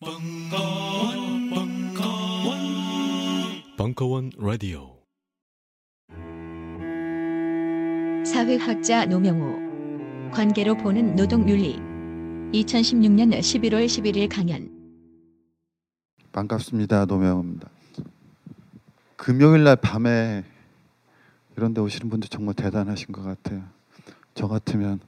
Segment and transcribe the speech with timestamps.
[0.00, 2.58] 벙커원, 벙커원,
[3.76, 4.96] 벙커원 라디오.
[8.24, 11.80] 사회학자 노명호 관계로 보는 노동윤리
[12.52, 14.70] 2016년 11월 11일 강연
[16.30, 17.06] 반갑습니다.
[17.06, 17.68] 노명호입니다.
[19.16, 20.44] 금요일 날 밤에
[21.56, 23.64] 이런 데 오시는 분들 정말 대단하신 것 같아요.
[24.36, 25.00] 저 같으면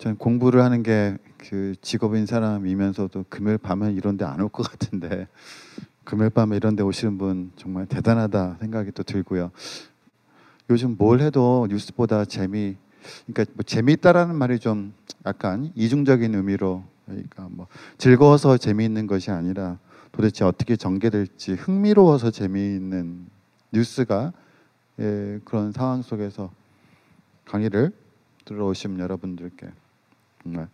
[0.00, 5.26] 전 공부를 하는 게 그 직업인 사람이면서도 금요일 밤에 이런 데 안 올 것 같은데
[6.04, 9.50] 금요일 밤에 이런 데 오시는 분 정말 대단하다 생각이 또 들고요.
[10.68, 12.76] 요즘 뭘 해도 뉴스보다 재미
[13.26, 14.92] 그러니까 뭐 재미있다라는 말이 좀
[15.24, 19.78] 약간 이중적인 의미로 그러니까 뭐 즐거워서 재미있는 것이 아니라
[20.12, 23.26] 도대체 어떻게 전개될지 흥미로워서 재미있는
[23.72, 24.34] 뉴스가
[24.98, 26.52] 예, 그런 상황 속에서
[27.46, 27.92] 강의를
[28.44, 29.68] 들어오신 여러분들께
[30.42, 30.68] 정말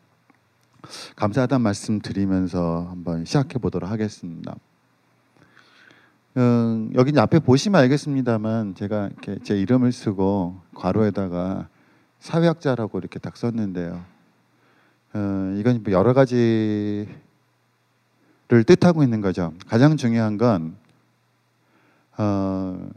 [1.16, 4.54] 감사하다는 말씀 드리면서 한번 시작해 보도록 하겠습니다.
[6.36, 11.68] 음, 여기 앞에 보시면 알겠습니다만 제가 이렇게 제 이름을 쓰고 괄호에다가
[12.20, 14.04] 사회학자라고 이렇게 딱 썼는데요.
[15.14, 17.08] 어, 이건 뭐 여러 가지를
[18.66, 19.52] 뜻하고 있는 거죠.
[19.66, 20.76] 가장 중요한 건
[22.18, 22.88] 어,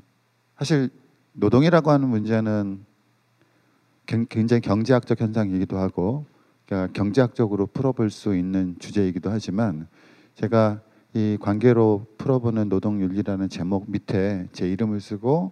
[0.57, 0.89] 사실
[1.33, 2.85] 노동이라고 하는 문제는
[4.05, 6.25] 굉- 굉장히 경제학적 현상이기도 하고
[6.70, 9.88] 그러니까 경제학적으로 풀어볼 수 있는 주제이기도 하지만
[10.36, 10.81] 제가
[11.16, 15.52] 이 관계로 풀어보는 노동윤리라는 제목 밑에 제 이름을 쓰고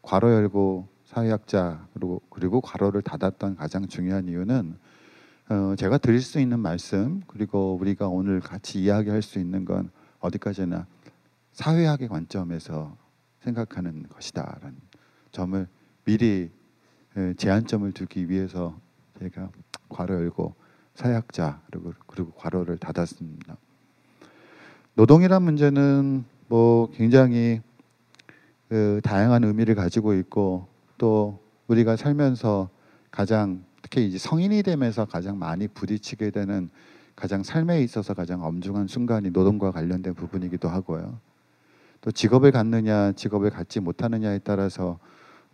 [0.00, 4.78] 괄호 열고 사회학자 그리고 그리고 괄호를 닫았던 가장 중요한 이유는
[5.50, 10.86] 어, 제가 드릴 수 있는 말씀 그리고 우리가 오늘 같이 이야기할 수 있는 건 어디까지나
[11.52, 12.96] 사회학의 관점에서
[13.40, 14.78] 생각하는 것이다라는
[15.30, 15.68] 점을
[16.06, 16.50] 미리
[17.18, 18.80] 에, 제한점을 두기 위해서
[19.18, 19.50] 제가
[19.92, 20.54] 괄호 열고
[20.94, 23.56] 사회학자 그리고 그리고 괄호를 닫았습니다.
[24.94, 27.60] 노동이란 문제는 뭐 굉장히
[28.68, 30.66] 그 다양한 의미를 가지고 있고
[30.98, 31.38] 또
[31.68, 32.68] 우리가 살면서
[33.10, 36.70] 가장 특히 이제 성인이 되면서 가장 많이 부딪히게 되는
[37.14, 41.18] 가장 삶에 있어서 가장 엄중한 순간이 노동과 관련된 부분이기도 하고요.
[42.00, 44.98] 또 직업을 갖느냐 직업을 갖지 못하느냐에 따라서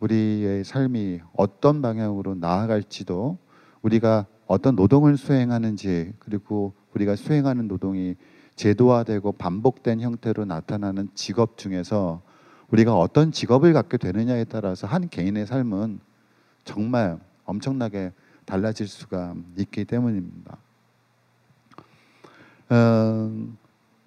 [0.00, 3.38] 우리의 삶이 어떤 방향으로 나아갈지도
[3.82, 8.16] 우리가 어떤 노동을 수행하는지 그리고 우리가 수행하는 노동이
[8.56, 12.22] 제도화되고 반복된 형태로 나타나는 직업 중에서
[12.70, 16.00] 우리가 어떤 직업을 갖게 되느냐에 따라서 한 개인의 삶은
[16.64, 18.12] 정말 엄청나게
[18.44, 20.56] 달라질 수가 있기 때문입니다.
[22.70, 23.30] 어,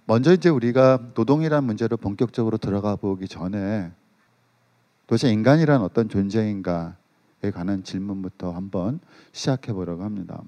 [0.06, 3.92] 먼저 이제 우리가 노동이란 문제로 본격적으로 들어가 보기 전에
[5.08, 7.00] 도대체 인간이란 어떤 존재인가에
[7.50, 9.00] 관한 질문부터 한번
[9.31, 10.44] 시작해 보려고 합니다.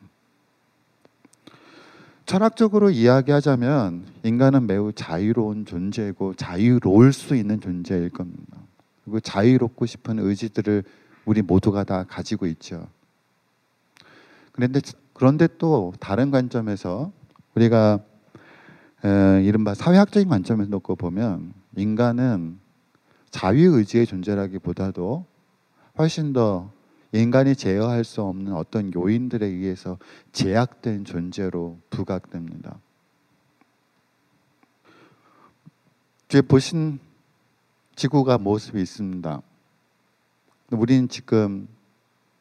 [2.25, 8.57] 철학적으로 이야기하자면 인간은 매우 자유로운 존재고 자유로울 수 있는 존재일 겁니다.
[9.03, 10.83] 그리고 자유롭고 싶은 의지들을
[11.25, 12.87] 우리 모두가 다 가지고 있죠.
[14.51, 14.81] 그런데
[15.13, 17.11] 그런데 또 다른 관점에서
[17.55, 17.99] 우리가
[19.05, 22.59] 에, 이른바 사회학적인 관점에서 놓고 보면 인간은
[23.29, 25.25] 자유 의지의 존재라기보다도
[25.97, 26.71] 훨씬 더
[27.13, 29.97] 인간이 제어할 수 없는 어떤 요인들에 의해서
[30.31, 32.79] 제약된 존재로 부각됩니다.
[36.27, 36.99] 뒤에 보신
[37.95, 39.41] 지구가 모습이 있습니다.
[40.71, 41.67] 우리는 지금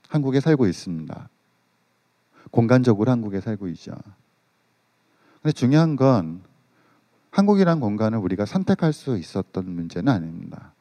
[0.09, 1.28] 한국에 살고 있습니다.
[2.50, 3.93] 공간적으로 한국에 살고 있죠.
[5.43, 6.43] 근데 중요한 건
[7.31, 10.72] 한국이란 공간을 우리가 선택할 수 있었던 문제는 아닙니다.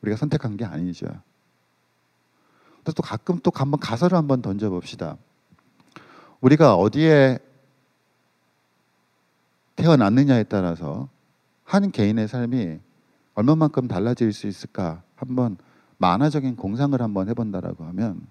[0.00, 1.06] 우리가 선택한 게 아니죠.
[2.84, 5.16] 또 가끔 또 한번 가설을 한번 던져 봅시다.
[6.40, 7.38] 우리가 어디에
[9.76, 11.08] 태어났느냐에 따라서
[11.64, 12.78] 한 개인의 삶이
[13.34, 15.56] 얼마만큼 달라질 수 있을까 한번
[15.98, 18.26] 만화적인 공상을 한번 해본다라고 하면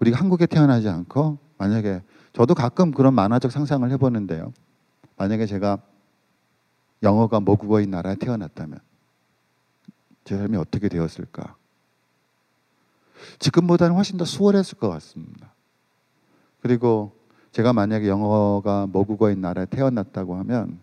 [0.00, 4.52] 우리가 한국에 태어나지 않고 만약에 저도 가끔 그런 만화적 상상을 해보는데요.
[5.16, 5.78] 만약에 제가
[7.02, 8.80] 영어가 모국어인 나라에 태어났다면
[10.24, 11.56] 제 삶이 어떻게 되었을까?
[13.38, 15.54] 지금보다는 훨씬 더 수월했을 것 같습니다.
[16.60, 17.12] 그리고
[17.52, 20.78] 제가 만약에 영어가 모국어인 나라에 태어났다고 하면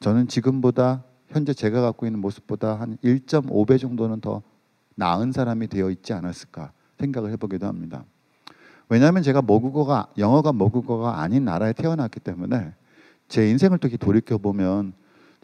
[0.00, 4.42] 저는 지금보다 현재 제가 갖고 있는 모습보다 한 1.5배 정도는 더
[4.94, 8.04] 나은 사람이 되어 있지 않았을까 생각을 해보기도 합니다.
[8.88, 12.72] 왜냐하면 제가 모국어가 영어가 모국어가 아닌 나라에 태어났기 때문에
[13.28, 14.92] 제 인생을 또 돌이켜 보면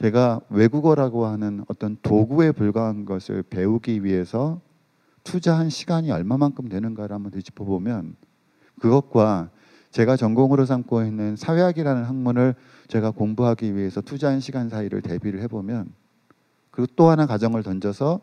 [0.01, 4.61] 제가 외국어라고 하는 어떤 도구에 불과한 것을 배우기 위해서
[5.25, 8.17] 투자한 시간이 얼마만큼 되는가를 한번 되짚어 보면
[8.81, 9.51] 그것과
[9.91, 12.55] 제가 전공으로 삼고 있는 사회학이라는 학문을
[12.89, 15.93] 제가 공부하기 위해서 투자한 시간 사이를 대비를 해보면
[16.71, 18.21] 그리고 또 하나 가정을 던져서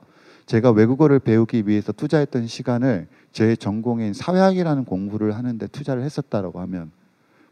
[0.47, 6.91] 제가 외국어를 배우기 위해서 투자했던 시간을 제 전공인 사회학이라는 공부를 하는데 투자를 했었다라고 하면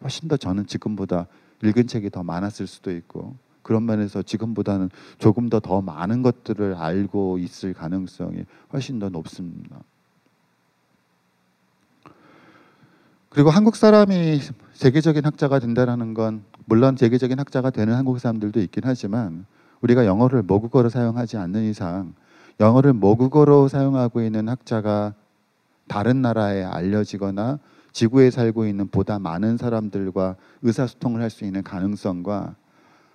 [0.01, 1.27] 훨씬 더 저는 지금보다
[1.63, 3.35] 읽은 책이 더 많았을 수도 있고
[3.67, 9.81] 그런 면에서 지금보다는 조금 더 더 많은 것들을 알고 있을 가능성이 훨씬 더 높습니다.
[13.29, 14.39] 그리고 한국 사람이
[14.73, 19.45] 세계적인 학자가 된다라는 건 물론 세계적인 학자가 되는 한국 사람들도 있긴 하지만
[19.81, 22.13] 우리가 영어를 모국어로 사용하지 않는 이상
[22.61, 25.13] 영어를 모국어로 사용하고 있는 학자가
[25.87, 27.59] 다른 나라에 알려지거나
[27.91, 32.55] 지구에 살고 있는 보다 많은 사람들과 의사소통을 할 수 있는 가능성과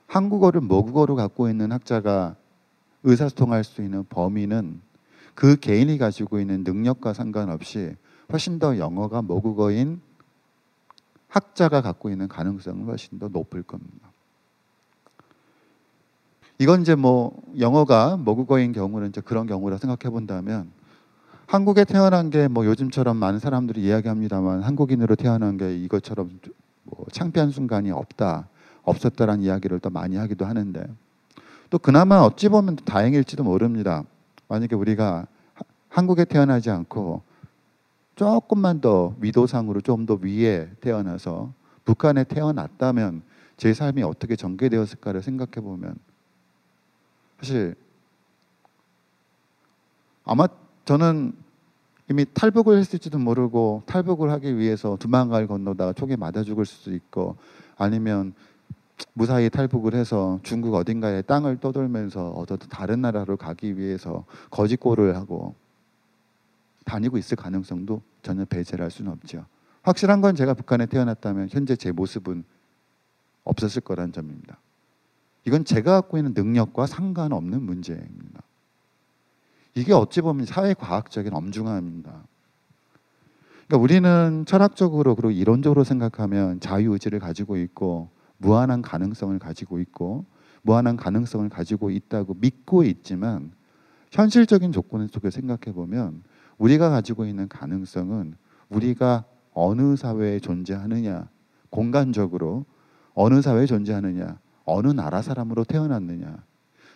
[0.07, 2.37] 한국어를 모국어로 갖고 있는 학자가
[3.05, 4.81] 의사소통할 수 있는 범위는
[5.35, 7.95] 그 개인이 가지고 있는 능력과 상관없이
[8.33, 10.01] 훨씬 더 영어가 모국어인
[11.29, 14.13] 학자가 갖고 있는 가능성은 훨씬 더 높을 겁니다.
[16.59, 20.71] 이건 이제 뭐 영어가 모국어인 경우는 이제 그런 경우라 생각해 본다면
[21.47, 26.39] 한국에 태어난 게 뭐 요즘처럼 많은 사람들이 이야기합니다만 한국인으로 태어난 게 이것처럼
[26.85, 28.49] 뭐 창피한 순간이 없다
[28.85, 30.85] 없었다라는 이야기를 또 많이 하기도 하는데
[31.71, 34.05] 또 그나마 어찌 보면 다행일지도 모릅니다.
[34.49, 35.27] 만약에 우리가
[35.89, 37.23] 한국에 태어나지 않고
[38.15, 41.53] 조금만 더 위도상으로 좀 더 위에 태어나서
[41.85, 43.23] 북한에 태어났다면
[43.57, 45.95] 제 삶이 어떻게 전개되었을까를 생각해 보면
[47.39, 47.75] 사실
[50.25, 50.47] 아마
[50.85, 51.35] 저는
[52.11, 57.37] 이미 탈북을 했을지도 모르고 탈북을 하기 위해서 두만강을 건너다가 총에 맞아 죽을 수도 있고
[57.77, 58.35] 아니면
[59.15, 65.55] 무사히 탈북을 해서 중국 어딘가에 땅을 떠돌면서 어떤 다른 나라로 가기 위해서 거짓골을 하고
[66.85, 69.47] 다니고 있을 가능성도 전혀 배제를 할 수는 없죠.
[69.83, 72.45] 확실한 건 제가 북한에 태어났다면 현재 제 모습은
[73.45, 74.59] 없었을 거란 점입니다.
[75.45, 78.43] 이건 제가 갖고 있는 능력과 상관없는 문제입니다.
[79.75, 82.11] 이게 어찌 보면 사회과학적인 엄중함입니다.
[83.67, 88.11] 그러니까 우리는 철학적으로 그리고 이론적으로 생각하면 자유의지를 가지고 있고
[88.43, 90.27] 무한한 가능성을 가지고 있고
[90.63, 93.53] 무한한 가능성을 가지고 있다고 믿고 있지만
[94.11, 96.23] 현실적인 조건 속에 생각해 보면
[96.59, 98.35] 우리가 가지고 있는 가능성은
[98.69, 99.25] 우리가
[99.55, 101.29] 어느 사회에 존재하느냐
[101.71, 102.67] 공간적으로
[103.15, 106.45] 어느 사회에 존재하느냐 어느 나라 사람으로 태어났느냐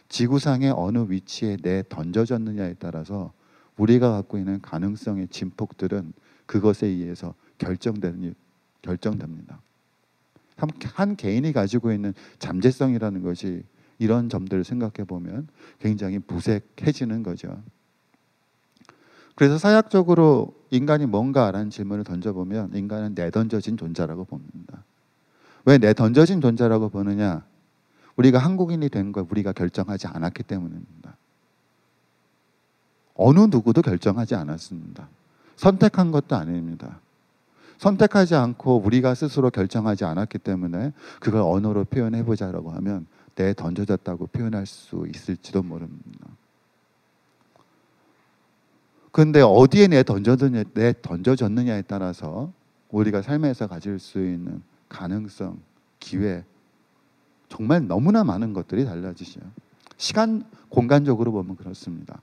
[0.08, 3.32] 지구상의 어느 위치에 내 던져졌느냐에 따라서
[3.76, 6.12] 우리가 갖고 있는 가능성의 진폭들은
[6.46, 8.34] 그것에 의해서 결정되는
[8.82, 9.60] 결정됩니다.
[10.56, 13.62] 한, 한 개인이 가지고 있는 잠재성이라는 것이
[13.98, 15.48] 이런 점들을 생각해 보면
[15.78, 17.62] 굉장히 무색해지는 거죠.
[19.34, 24.82] 그래서 사약적으로 인간이 뭔가라는 질문을 던져보면 인간은 내던져진 존재라고 봅니다.
[25.66, 27.44] 왜 내던져진 존재라고 보느냐?
[28.16, 31.16] 우리가 한국인이 된 걸 우리가 결정하지 않았기 때문입니다.
[33.14, 35.08] 어느 누구도 결정하지 않았습니다.
[35.56, 37.00] 선택한 것도 아닙니다.
[37.78, 44.66] 선택하지 않고 우리가 스스로 결정하지 않았기 때문에 그걸 언어로 표현해 보자라고 하면 내 던져졌다고 표현할
[44.66, 46.26] 수 있을지도 모릅니다.
[49.12, 52.52] 근데 어디에 내 던져졌느냐, 내 던져졌느냐에 따라서
[52.90, 55.58] 우리가 삶에서 가질 수 있는 가능성,
[56.00, 56.44] 기회,
[57.48, 59.40] 정말 너무나 많은 것들이 달라지죠.
[59.96, 62.20] 시간, 공간적으로 보면 그렇습니다.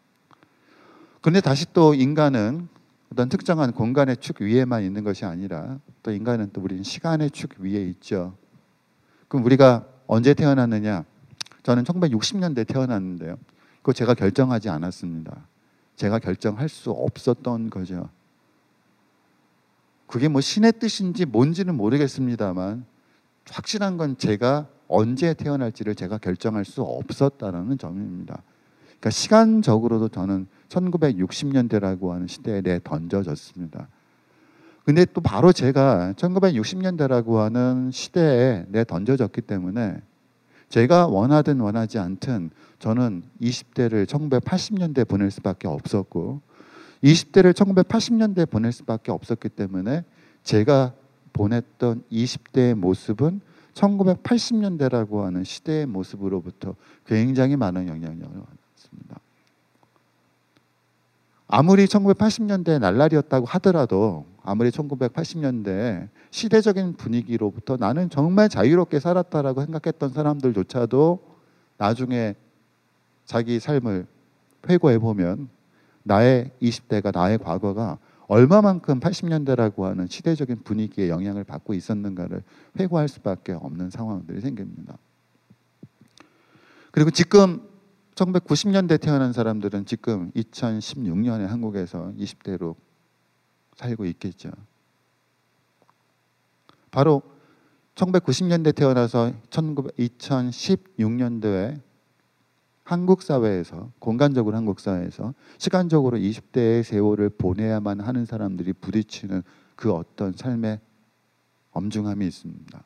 [1.21, 2.67] 그런데 다시 또 인간은
[3.13, 7.85] 어떤 특정한 공간의 축 위에만 있는 것이 아니라 또 인간은 또 우리는 시간의 축 위에
[7.89, 8.35] 있죠.
[9.27, 11.05] 그럼 우리가 언제 태어났느냐?
[11.61, 13.37] 저는 1960년대 태어났는데요.
[13.77, 15.47] 그거 제가 결정하지 않았습니다.
[15.95, 18.09] 제가 결정할 수 없었던 거죠.
[20.07, 22.83] 그게 뭐 신의 뜻인지 뭔지는 모르겠습니다만
[23.47, 28.41] 확실한 건 제가 언제 태어날지를 제가 결정할 수 없었다라는 점입니다.
[28.85, 33.87] 그러니까 시간적으로도 저는 1960년대라고 하는 시대에 내 던져졌습니다.
[34.85, 40.01] 근데 또 바로 제가 1960년대라고 하는 시대에 내 던져졌기 때문에
[40.67, 42.49] 제가 원하든 원하지 않든
[42.79, 46.41] 저는 20대를 1980년대 보낼 수밖에 없었고
[47.03, 50.03] 20대를 1980년대 보낼 수밖에 없었기 때문에
[50.43, 50.93] 제가
[51.31, 53.41] 보냈던 20대의 모습은
[53.73, 56.75] 1980년대라고 하는 시대의 모습으로부터
[57.05, 59.19] 굉장히 많은 영향력을 받았습니다.
[61.55, 71.19] 아무리 1980년대 날라리였다고 하더라도 아무리 1980년대 시대적인 분위기로부터 나는 정말 자유롭게 살았다라고 생각했던 사람들조차도
[71.77, 72.33] 나중에
[73.25, 74.07] 자기 삶을
[74.67, 75.47] 회고해 보면
[76.01, 82.41] 나의 20대가 나의 과거가 얼마만큼 80년대라고 하는 시대적인 분위기에 영향을 받고 있었는가를
[82.79, 84.97] 회고할 수밖에 없는 상황들이 생깁니다.
[86.89, 87.61] 그리고 지금
[88.15, 92.75] 1990년대 태어난 사람들은 지금 2016년에 한국에서 20대로
[93.75, 94.51] 살고 있겠죠.
[96.91, 97.21] 바로
[97.95, 101.81] 1990년대 태어나서 2016년도에
[102.83, 109.43] 한국 사회에서 공간적으로 한국 사회에서 시간적으로 20대의 세월을 보내야만 하는 사람들이 부딪히는
[109.75, 110.79] 그 어떤 삶의
[111.71, 112.83] 엄중함이 있습니다.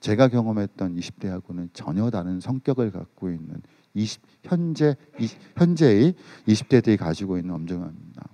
[0.00, 3.62] 제가 경험했던 20대하고는 전혀 다른 성격을 갖고 있는
[3.98, 6.14] 20, 현재 이, 현재의
[6.46, 8.28] 20대들이 가지고 있는 엄중함입니다.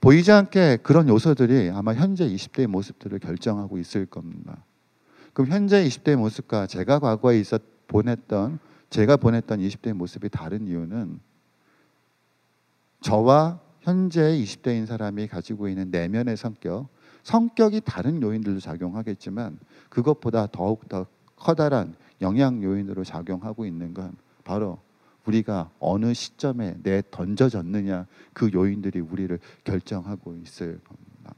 [0.00, 4.64] 보이지 않게 그런 요소들이 아마 현재 20대의 모습들을 결정하고 있을 겁니다.
[5.32, 8.58] 그럼 현재 20대의 모습과 제가 과거에 있었 보냈던
[8.90, 11.20] 제가 보냈던 20대의 모습이 다른 이유는
[13.00, 16.88] 저와 현재 20대인 사람이 가지고 있는 내면의 성격,
[17.22, 19.58] 성격이 다른 요인들도 작용하겠지만
[19.88, 21.06] 그것보다 더욱 더
[21.36, 24.78] 커다란 영향 요인으로 작용하고 있는 건 바로
[25.24, 31.34] 우리가 어느 시점에 내 던져졌느냐 그 요인들이 우리를 결정하고 있을 겁니다.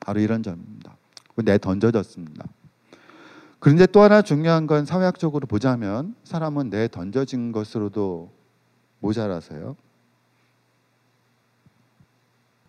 [0.00, 0.96] 바로 이런 점입니다.
[1.36, 2.46] 내 던져졌습니다.
[3.60, 8.30] 그런데 또 하나 중요한 건 사회학적으로 보자면 사람은 내 던져진 것으로도
[9.00, 9.76] 모자라서요.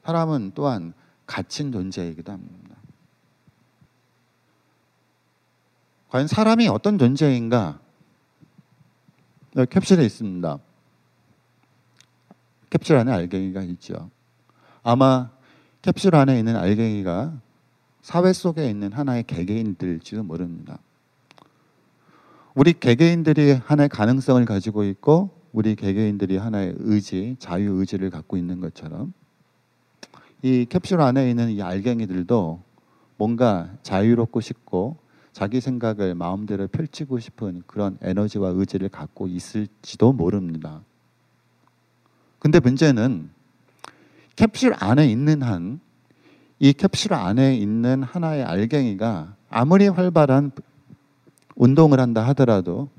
[0.03, 0.93] 사람은 또한
[1.27, 2.68] 갇힌 존재이기도 합니다.
[6.09, 7.79] 과연 사람이 어떤 존재인가?
[9.55, 10.57] 여기 캡슐에 있습니다.
[12.71, 14.09] 캡슐 안에 알갱이가 있죠.
[14.81, 15.29] 아마
[15.83, 17.39] 캡슐 안에 있는 알갱이가
[18.01, 20.79] 사회 속에 있는 하나의 개개인들일지도 모릅니다.
[22.55, 29.13] 우리 개개인들이 하나의 가능성을 가지고 있고 우리 개개인들이 하나의 의지, 자유 의지를 갖고 있는 것처럼
[30.41, 32.63] 이 캡슐 안에 있는 이 알갱이들도
[33.17, 34.97] 뭔가 자유롭고 싶고
[35.31, 40.81] 자기 생각을 마음대로 펼치고 싶은 그런 에너지와 의지를 갖고 있을지도 모릅니다.
[42.39, 43.29] 근데 문제는
[44.35, 45.79] 캡슐 안에 있는 한
[46.61, 50.51] 이 캡슐 안에 있는 하나의 알갱이가 아무리 활발한
[51.55, 52.89] 운동을 한다 하더라도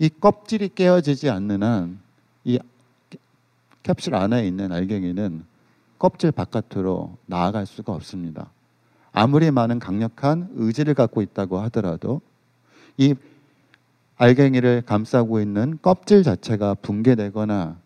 [0.00, 2.00] 이 껍질이 깨어지지 않는 한
[2.44, 2.58] 이
[3.84, 5.44] 캡슐 안에 있는 알갱이는
[5.98, 8.50] 껍질 바깥으로 나아갈 수가 없습니다.
[9.18, 12.20] 아무리 많은 강력한 의지를 갖고 있다고 하더라도
[12.98, 13.14] 이
[14.16, 17.80] 알갱이를 감싸고 있는 껍질 자체가 붕괴되거나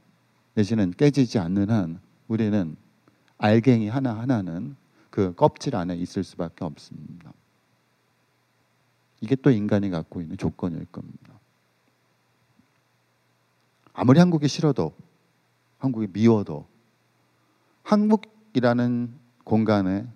[0.55, 2.75] 내지는 깨지지 않는 한 우리는
[3.39, 4.75] 알갱이 하나하나는
[5.11, 7.33] 그 껍질 안에 있을 수밖에 없습니다.
[9.21, 11.39] 이게 또 인간이 갖고 있는 조건일 겁니다.
[13.93, 14.93] 아무리 한국이 싫어도
[15.79, 16.67] 한국이 미워도
[17.85, 20.09] 한국이라는 공간에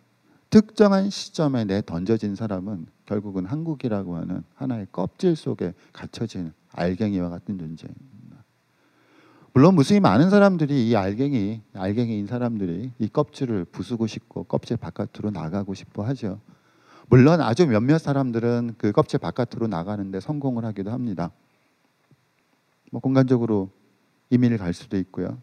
[0.54, 8.44] 특정한 시점에 내 던져진 사람은 결국은 한국이라고 하는 하나의 껍질 속에 갇혀진 알갱이와 같은 존재입니다.
[9.52, 15.74] 물론 무수히 많은 사람들이 이 알갱이, 알갱이인 사람들이 이 껍질을 부수고 싶고 껍질 바깥으로 나가고
[15.74, 16.38] 싶어 하죠.
[17.08, 21.32] 물론 아주 몇몇 사람들은 그 껍질 바깥으로 나가는데 성공을 하기도 합니다.
[22.92, 23.70] 뭐 공간적으로
[24.30, 25.36] 이민을 갈 수도 있고요.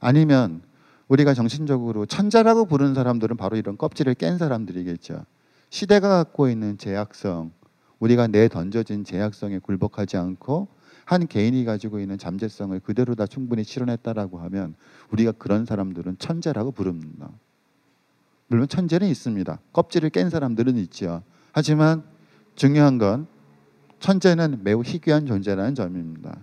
[0.00, 0.62] 아니면
[1.08, 5.24] 우리가 정신적으로 천자라고 부르는 사람들은 바로 이런 껍질을 깬 사람들이겠죠.
[5.70, 7.52] 시대가 갖고 있는 제약성,
[7.98, 10.68] 우리가 내 던져진 제약성에 굴복하지 않고
[11.04, 14.74] 한 개인이 가지고 있는 잠재성을 그대로 다 충분히 실현했다라고 하면
[15.10, 17.30] 우리가 그런 사람들은 천재라고 부릅니다.
[18.46, 19.58] 물론 천재는 있습니다.
[19.72, 21.22] 껍질을 깬 사람들은 있죠.
[21.52, 22.02] 하지만
[22.54, 23.26] 중요한 건
[24.00, 26.38] 천재는 매우 희귀한 존재라는 점입니다.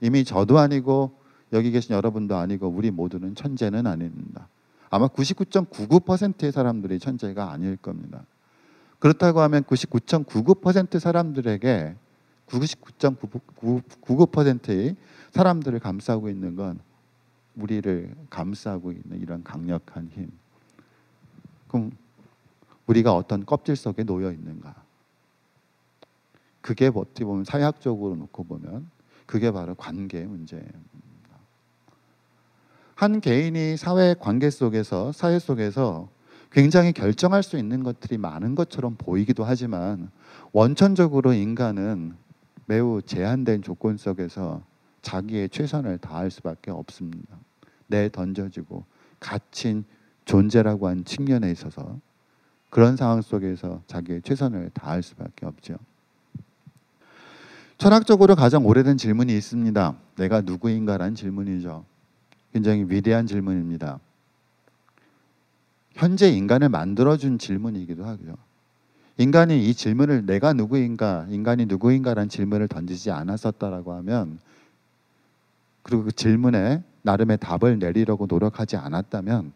[0.00, 1.19] 이미 저도 아니고
[1.52, 4.48] 여기 계신 여러분도 아니고 우리 모두는 천재는 아닙니다.
[4.88, 8.24] 아마 99.99%의 사람들이 천재가 아닐 겁니다.
[8.98, 11.94] 그렇다고 하면 99.99% 사람들에게
[12.46, 14.96] 99.99%의
[15.30, 16.80] 사람들을 감싸고 있는 건
[17.56, 20.30] 우리를 감싸고 있는 이런 강력한 힘.
[21.68, 21.92] 그럼
[22.86, 24.74] 우리가 어떤 껍질 속에 놓여 있는가?
[26.60, 28.90] 그게 어떻게 보면 사회학적으로 놓고 보면
[29.26, 31.09] 그게 바로 관계의 문제입니다.
[33.00, 36.10] 한 개인이 사회 관계 속에서 사회 속에서
[36.52, 40.10] 굉장히 결정할 수 있는 것들이 많은 것처럼 보이기도 하지만
[40.52, 42.12] 원천적으로 인간은
[42.66, 44.60] 매우 제한된 조건 속에서
[45.00, 47.38] 자기의 최선을 다할 수밖에 없습니다.
[47.86, 48.84] 내 던져지고
[49.18, 49.84] 갇힌
[50.26, 51.98] 존재라고 한 측면에 있어서
[52.68, 55.76] 그런 상황 속에서 자기의 최선을 다할 수밖에 없죠.
[57.78, 59.96] 철학적으로 가장 오래된 질문이 있습니다.
[60.16, 61.86] 내가 누구인가라는 질문이죠.
[62.52, 64.00] 굉장히 위대한 질문입니다.
[65.92, 68.34] 현재 인간을 만들어준 질문이기도 하고요.
[69.18, 74.38] 인간이 이 질문을 내가 누구인가, 인간이 누구인가라는 질문을 던지지 않았었다라고 하면
[75.82, 79.52] 그리고 그 질문에 나름의 답을 내리려고 노력하지 않았다면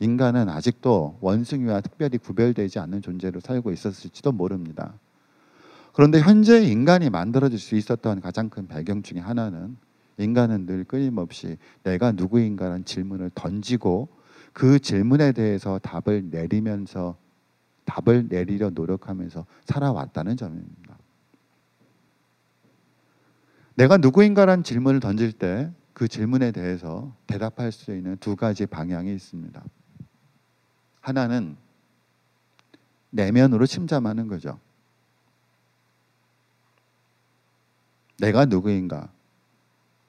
[0.00, 4.94] 인간은 아직도 원숭이와 특별히 구별되지 않는 존재로 살고 있었을지도 모릅니다.
[5.92, 9.76] 그런데 현재 인간이 만들어질 수 있었던 가장 큰 배경 중에 하나는
[10.18, 14.08] 인간은 늘 끊임없이 내가 누구인가라는 질문을 던지고
[14.52, 17.16] 그 질문에 대해서 답을 내리면서
[17.84, 20.98] 답을 내리려 노력하면서 살아왔다는 점입니다.
[23.76, 29.64] 내가 누구인가라는 질문을 던질 때 그 질문에 대해서 대답할 수 있는 두 가지 방향이 있습니다.
[31.00, 31.56] 하나는
[33.10, 34.60] 내면으로 침잠하는 거죠.
[38.20, 39.10] 내가 누구인가?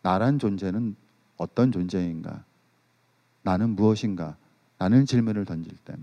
[0.02, 0.96] 나란 존재는
[1.38, 2.44] 어떤 존재인가?
[3.42, 4.38] 나는 무엇인가?
[4.78, 5.96] 라는 질문을 던질 때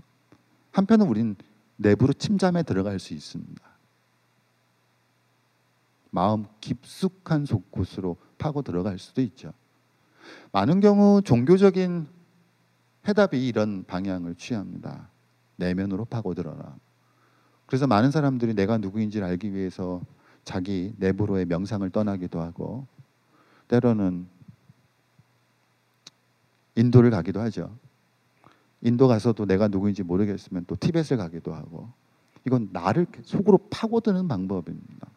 [0.71, 1.35] 한편은 우린
[1.77, 3.61] 내부로 침잠에 들어갈 수 있습니다.
[6.11, 9.53] 마음 깊숙한 곳으로 파고 들어갈 수도 있죠.
[10.51, 12.07] 많은 경우 종교적인
[13.07, 15.09] 해답이 이런 방향을 취합니다.
[15.55, 16.75] 내면으로 파고들어라.
[17.65, 20.01] 그래서 많은 사람들이 내가 누구인지를 알기 위해서
[20.43, 22.87] 자기 내부로의 명상을 떠나기도 하고
[23.67, 24.27] 때로는
[26.75, 27.75] 인도를 가기도 하죠.
[28.81, 31.89] 인도 가서도 내가 누구인지 모르겠으면 또 티벳을 가기도 하고
[32.45, 35.07] 이건 나를 속으로 파고드는 방법입니다.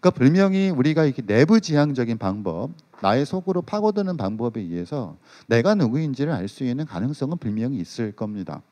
[0.00, 2.70] 그러니까 분명히 우리가 이렇게 내부 지향적인 방법,
[3.02, 8.62] 나의 속으로 파고드는 방법에 의해서 내가 누구인지를 알 수 있는 가능성은 분명히 있을 겁니다.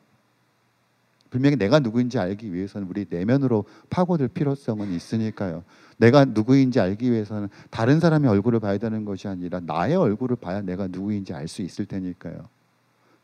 [1.29, 5.63] 분명히 내가 누구인지 알기 위해서는 우리 내면으로 파고들 필요성은 있으니까요.
[5.97, 10.87] 내가 누구인지 알기 위해서는 다른 사람의 얼굴을 봐야 되는 것이 아니라 나의 얼굴을 봐야 내가
[10.87, 12.47] 누구인지 알 수 있을 테니까요.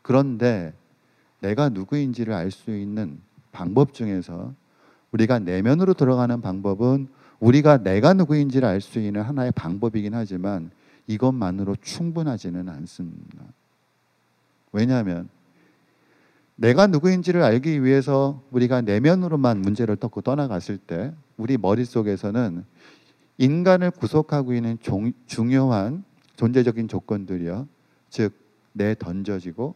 [0.02, 0.72] 그런데
[1.40, 3.18] 내가 누구인지를 알 수 있는
[3.50, 4.52] 방법 중에서
[5.12, 7.08] 우리가 내면으로 들어가는 방법은
[7.40, 10.70] 우리가 내가 누구인지를 알 수 있는 하나의 방법이긴 하지만
[11.06, 13.42] 이것만으로 충분하지는 않습니다.
[14.72, 15.28] 왜냐하면
[16.56, 22.64] 내가 누구인지를 알기 위해서 우리가 내면으로만 문제를 덮고 떠나갔을 때 우리 머릿속에서는
[23.38, 26.02] 인간을 구속하고 있는 종, 중요한
[26.36, 27.68] 존재적인 조건들이요.
[28.08, 28.32] 즉,
[28.72, 29.74] 내 던져지고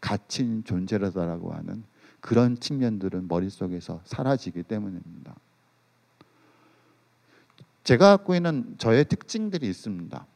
[0.00, 1.82] 갇힌 존재라고 하는
[2.20, 5.34] 그런 측면들은 머릿속에서 사라지기 때문입니다.
[7.84, 10.26] 제가 갖고 있는 저의 특징들이 있습니다.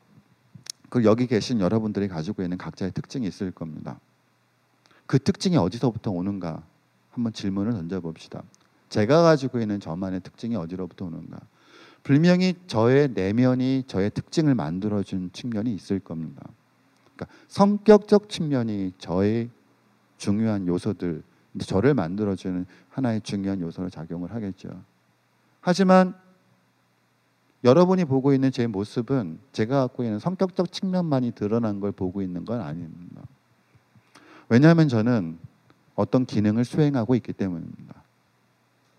[0.88, 4.00] 그 여기 계신 여러분들이 가지고 있는 각자의 특징이 있을 겁니다.
[5.12, 6.62] 그 특징이 어디서부터 오는가
[7.10, 8.42] 한번 질문을 던져봅시다.
[8.88, 11.38] 제가 가지고 있는 저만의 특징이 어디로부터 오는가?
[12.02, 16.40] 분명히 저의 내면이 저의 특징을 만들어준 측면이 있을 겁니다.
[17.14, 19.50] 그러니까 성격적 측면이 저의
[20.16, 21.22] 중요한 요소들,
[21.58, 24.70] 저를 만들어주는 하나의 중요한 요소로 작용을 하겠죠.
[25.60, 26.14] 하지만
[27.64, 32.62] 여러분이 보고 있는 제 모습은 제가 갖고 있는 성격적 측면만이 드러난 걸 보고 있는 건
[32.62, 33.20] 아닙니다.
[34.52, 35.38] 왜냐하면 저는
[35.94, 38.02] 어떤 기능을 수행하고 있기 때문입니다.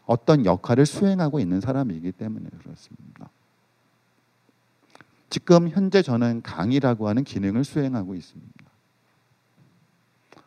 [0.07, 3.29] 어떤 역할을 수행하고 있는 사람이기 때문에 그렇습니다.
[5.29, 8.65] 지금 현재 저는 강의라고 하는 기능을 수행하고 있습니다.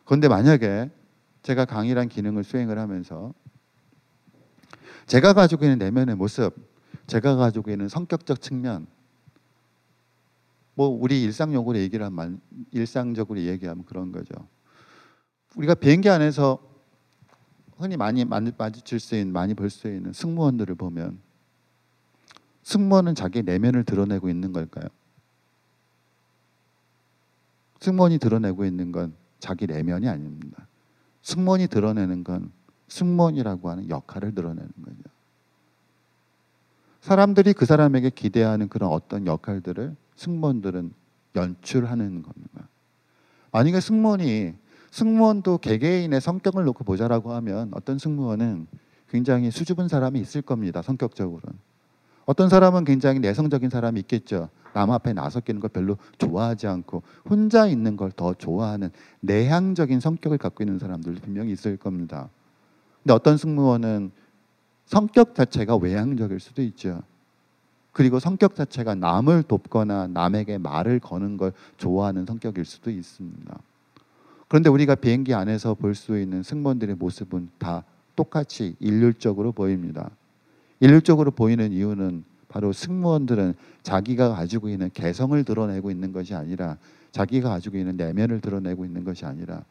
[0.03, 0.89] 그런데 만약에
[1.41, 3.33] 제가 강의란 기능을 수행을 하면서
[5.05, 6.53] 제가 가지고 있는 내면의 모습,
[7.07, 8.87] 제가 가지고 있는 성격적 측면,
[10.73, 12.41] 뭐 우리 일상 용어로 얘기를 하면
[12.71, 14.35] 일상적으로 얘기하면 그런 거죠.
[15.57, 16.59] 우리가 비행기 안에서
[17.77, 21.19] 흔히 많이 마주칠 수 있는 많이 볼 수 있는 승무원들을 보면
[22.63, 24.87] 승무원은 자기 내면을 드러내고 있는 걸까요?
[27.79, 30.67] 승무원이 드러내고 있는 건 자기 내면이 아닙니다.
[31.23, 32.51] 승무원이 드러내는 건
[32.87, 35.01] 승무원이라고 하는 역할을 드러내는 거죠.
[37.01, 40.93] 사람들이 그 사람에게 기대하는 그런 어떤 역할들을 승무원들은
[41.35, 42.67] 연출하는 겁니다.
[43.51, 44.55] 만약에 승무원이
[44.91, 48.67] 승무원도 개개인의 성격을 놓고 보자라고 하면 어떤 승무원은
[49.09, 50.81] 굉장히 수줍은 사람이 있을 겁니다.
[50.81, 51.57] 성격적으로는.
[52.25, 54.49] 어떤 사람은 굉장히 내성적인 사람이 있겠죠.
[54.73, 58.89] 남 앞에 나서기는 걸 별로 좋아하지 않고 혼자 있는 걸 더 좋아하는
[59.21, 62.29] 내향적인 성격을 갖고 있는 사람들도 분명히 있을 겁니다.
[63.01, 64.11] 근데 어떤 승무원은
[64.85, 67.01] 성격 자체가 외향적일 수도 있죠.
[67.93, 73.59] 그리고 성격 자체가 남을 돕거나 남에게 말을 거는 걸 좋아하는 성격일 수도 있습니다.
[74.47, 77.83] 그런데 우리가 비행기 안에서 볼 수 있는 승무원들의 모습은 다
[78.15, 80.09] 똑같이 일률적으로 보입니다.
[80.79, 86.77] 일률적으로 보이는 이유는 바로 승무원들은 자기가 가지고 있는 개성을 드러내고 있는 것이 아니라
[87.11, 89.63] 자기가 가지고 있는 내면을 드러내고 있는 것이 아니라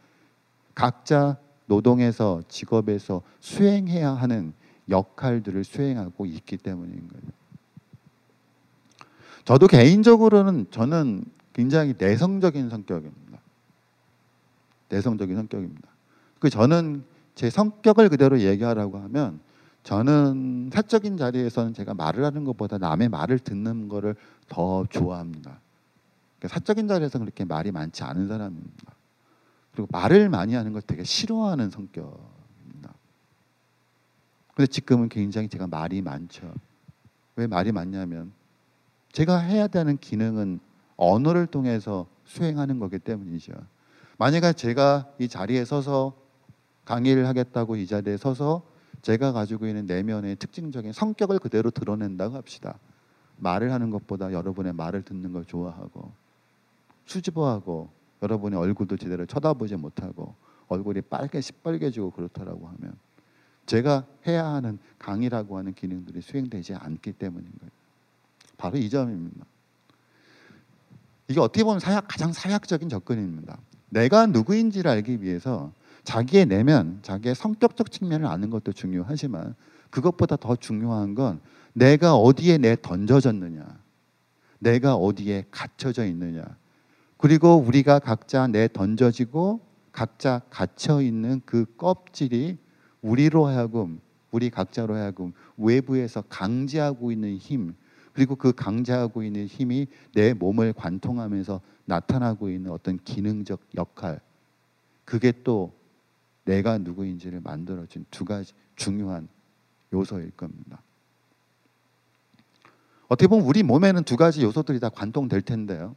[0.75, 4.53] 각자 노동에서 직업에서 수행해야 하는
[4.89, 7.31] 역할들을 수행하고 있기 때문인 거예요.
[9.45, 13.26] 저도 개인적으로는 저는 굉장히 내성적인 성격입니다.
[14.88, 15.88] 내성적인 성격입니다.
[16.38, 19.40] 그 저는 제 성격을 그대로 얘기하라고 하면
[19.83, 24.16] 저는 사적인 자리에서는 제가 말을 하는 것보다 남의 말을 듣는 거를
[24.49, 25.61] 더 좋아합니다.
[26.38, 28.94] 그러니까 사적인 자리에서 그렇게 말이 많지 않은 사람입니다.
[29.72, 32.94] 그리고 말을 많이 하는 걸 되게 싫어하는 성격입니다.
[34.55, 36.53] 근데 지금은 굉장히 제가 말이 많죠.
[37.37, 38.33] 왜 말이 많냐면
[39.12, 40.61] 제가 해야 되는 기능은
[40.96, 43.53] 언어를 통해서 수행하는 거기 때문이죠.
[44.18, 46.16] 만약에 제가 이 자리에 서서
[46.85, 48.62] 강의를 하겠다고 이 자리에 서서
[49.02, 52.79] 제가 가지고 있는 내면의 특징적인 성격을 그대로 드러낸다고 합시다.
[53.37, 56.12] 말을 하는 것보다 여러분의 말을 듣는 걸 좋아하고
[57.05, 57.90] 수줍어하고
[58.22, 60.35] 여러분의 얼굴도 제대로 쳐다보지 못하고
[60.68, 62.96] 얼굴이 빨개 시뻘개지고 그렇다라고 하면
[63.66, 67.70] 제가 해야 하는 강의라고 하는 기능들이 수행되지 않기 때문인 거예요.
[68.57, 69.44] 바로 이 점입니다.
[71.29, 73.59] 이게 어떻게 보면 사약 가장 사약적인 접근입니다.
[73.88, 75.72] 내가 누구인지를 알기 위해서
[76.05, 79.55] 자기의 내면, 자기의 성격적 측면을 아는 것도 중요하지만
[79.90, 81.40] 그것보다 더 중요한 건
[81.72, 83.64] 내가 어디에 내 던져졌느냐,
[84.59, 86.44] 내가 어디에 갇혀져 있느냐,
[87.16, 89.61] 그리고 우리가 각자 내 던져지고
[89.92, 92.59] 각자 갇혀 있는 그 껍질이
[93.03, 97.75] 우리로 하여금 우리 각자로 하여금 외부에서 강제하고 있는 힘
[98.16, 104.20] 그리고 그 강제하고 있는 힘이 내 몸을 관통하면서 나타나고 있는 어떤 기능적 역할
[105.05, 105.74] 그게 또
[106.46, 109.29] 내가 누구인지를 만들어준 두 가지 중요한
[109.92, 110.81] 요소일 겁니다.
[113.09, 115.94] 어떻게 보면 우리 몸에는 두 가지 요소들이 다 관통될 텐데요.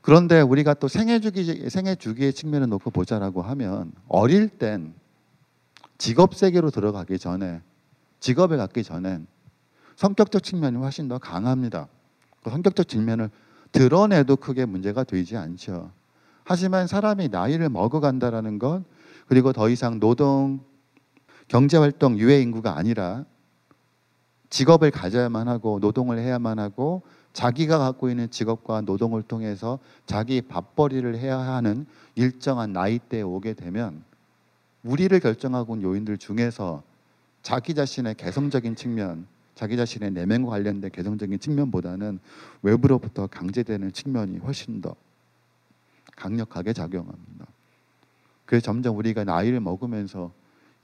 [0.00, 4.92] 그런데 우리가 또 생애 주기 생애 주기의 측면을 놓고 보자라고 하면 어릴 땐
[5.98, 7.60] 직업 세계로 들어가기 전에
[8.18, 9.28] 직업에 갖기 전엔
[9.98, 11.88] 성격적 측면이 훨씬 더 강합니다.
[12.44, 13.30] 그 성격적 측면을
[13.72, 15.90] 드러내도 크게 문제가 되지 않죠.
[16.44, 18.84] 하지만 사람이 나이를 먹어간다라는 것
[19.26, 20.60] 그리고 더 이상 노동
[21.48, 23.24] 경제 활동 유해 인구가 아니라
[24.50, 31.40] 직업을 가져야만 하고 노동을 해야만 하고 자기가 갖고 있는 직업과 노동을 통해서 자기 밥벌이를 해야
[31.40, 34.04] 하는 일정한 나이대에 오게 되면
[34.84, 36.84] 우리를 결정하고 온 요인들 중에서
[37.42, 39.26] 자기 자신의 개성적인 측면,
[39.58, 42.20] 자기 자신의 내면과 관련된 개성적인 측면보다는
[42.62, 44.94] 외부로부터 강제되는 측면이 훨씬 더
[46.14, 47.44] 강력하게 작용합니다.
[48.44, 50.32] 그래서 점점 우리가 나이를 먹으면서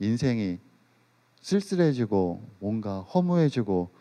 [0.01, 0.59] 인생이
[1.39, 3.91] 쓸쓸해지고 뭔가 허무해지고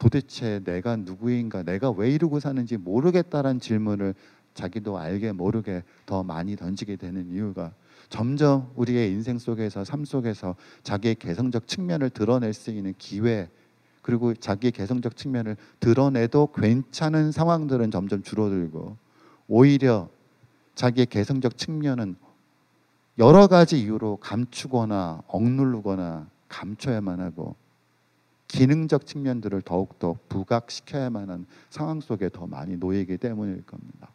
[0.00, 4.16] 도대체 내가 누구인가, 내가 왜 이러고 사는지 모르겠다라는 질문을
[4.52, 7.72] 자기도 알게 모르게 더 많이 던지게 되는 이유가
[8.08, 13.48] 점점 우리의 인생 속에서 삶 속에서 자기의 개성적 측면을 드러낼 수 있는 기회
[14.04, 18.98] 그리고 자기의 개성적 측면을 드러내도 괜찮은 상황들은 점점 줄어들고
[19.48, 20.10] 오히려
[20.74, 22.14] 자기의 개성적 측면은
[23.18, 27.56] 여러 가지 이유로 감추거나 억누르거나 감춰야만 하고
[28.46, 34.10] 기능적 측면들을 더욱더 부각시켜야만 하는 상황 속에 더 많이 놓이기 때문일 겁니다.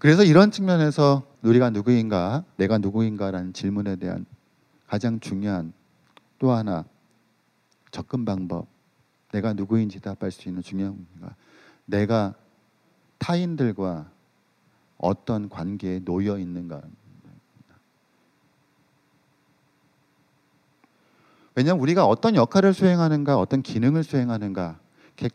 [0.00, 4.26] 그래서 이런 측면에서 우리가 누구인가, 내가 누구인가라는 질문에 대한
[4.88, 5.72] 가장 중요한
[6.44, 6.84] 또 하나
[7.90, 8.66] 접근 방법,
[9.32, 11.34] 내가 누구인지 답할 수 있는 중요한 문제가
[11.86, 12.34] 내가
[13.16, 14.10] 타인들과
[14.98, 16.82] 어떤 관계에 놓여 있는가.
[21.54, 24.78] 왜냐하면 우리가 어떤 역할을 수행하는가, 어떤 기능을 수행하는가,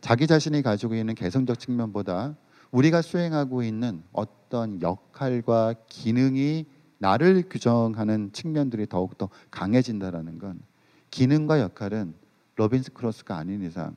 [0.01, 2.35] 자기 자신이 가지고 있는 개성적 측면보다
[2.69, 6.67] 우리가 수행하고 있는 어떤 역할과 기능이
[6.99, 10.68] 나를 규정하는 측면들이 더욱더 강해진다라는 건
[11.11, 12.13] 기능과 역할은
[12.55, 13.95] 로빈슨 크루소가 아닌 이상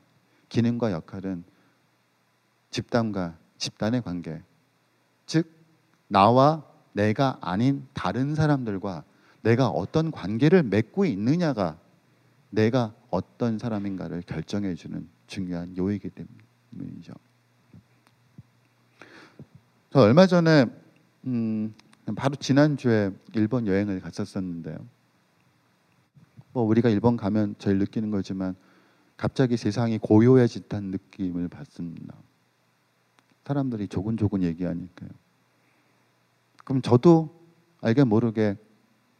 [0.49, 1.43] 기능과 역할은
[2.69, 4.41] 집단과 집단의 관계
[5.25, 5.49] 즉
[6.07, 9.03] 나와 내가 아닌 다른 사람들과
[9.41, 11.77] 내가 어떤 관계를 맺고 있느냐가
[12.49, 16.09] 내가 어떤 사람인가를 결정해 주는 중요한 요인이기
[16.71, 17.13] 때문이죠.
[19.91, 20.65] 저 얼마 전에
[21.25, 21.73] 음,
[22.15, 24.77] 바로 지난 주에 일본 여행을 갔었었는데요.
[26.53, 28.55] 뭐 우리가 일본 가면 제일 느끼는 거지만
[29.17, 32.15] 갑자기 세상이 고요해졌다는 느낌을 받습니다.
[33.45, 35.09] 사람들이 조근조근 얘기하니까요.
[36.63, 37.29] 그럼 저도
[37.81, 38.55] 알게 모르게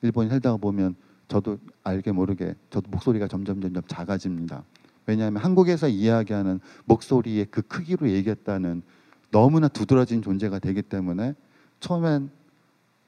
[0.01, 0.95] 일본에 살다가 보면
[1.27, 4.63] 저도 알게 모르게 저도 목소리가 점점 점점 작아집니다.
[5.05, 8.83] 왜냐하면 한국에서 이야기하는 목소리의 그 크기로 얘기했다는
[9.31, 11.33] 너무나 두드러진 존재가 되기 때문에
[11.79, 12.29] 처음엔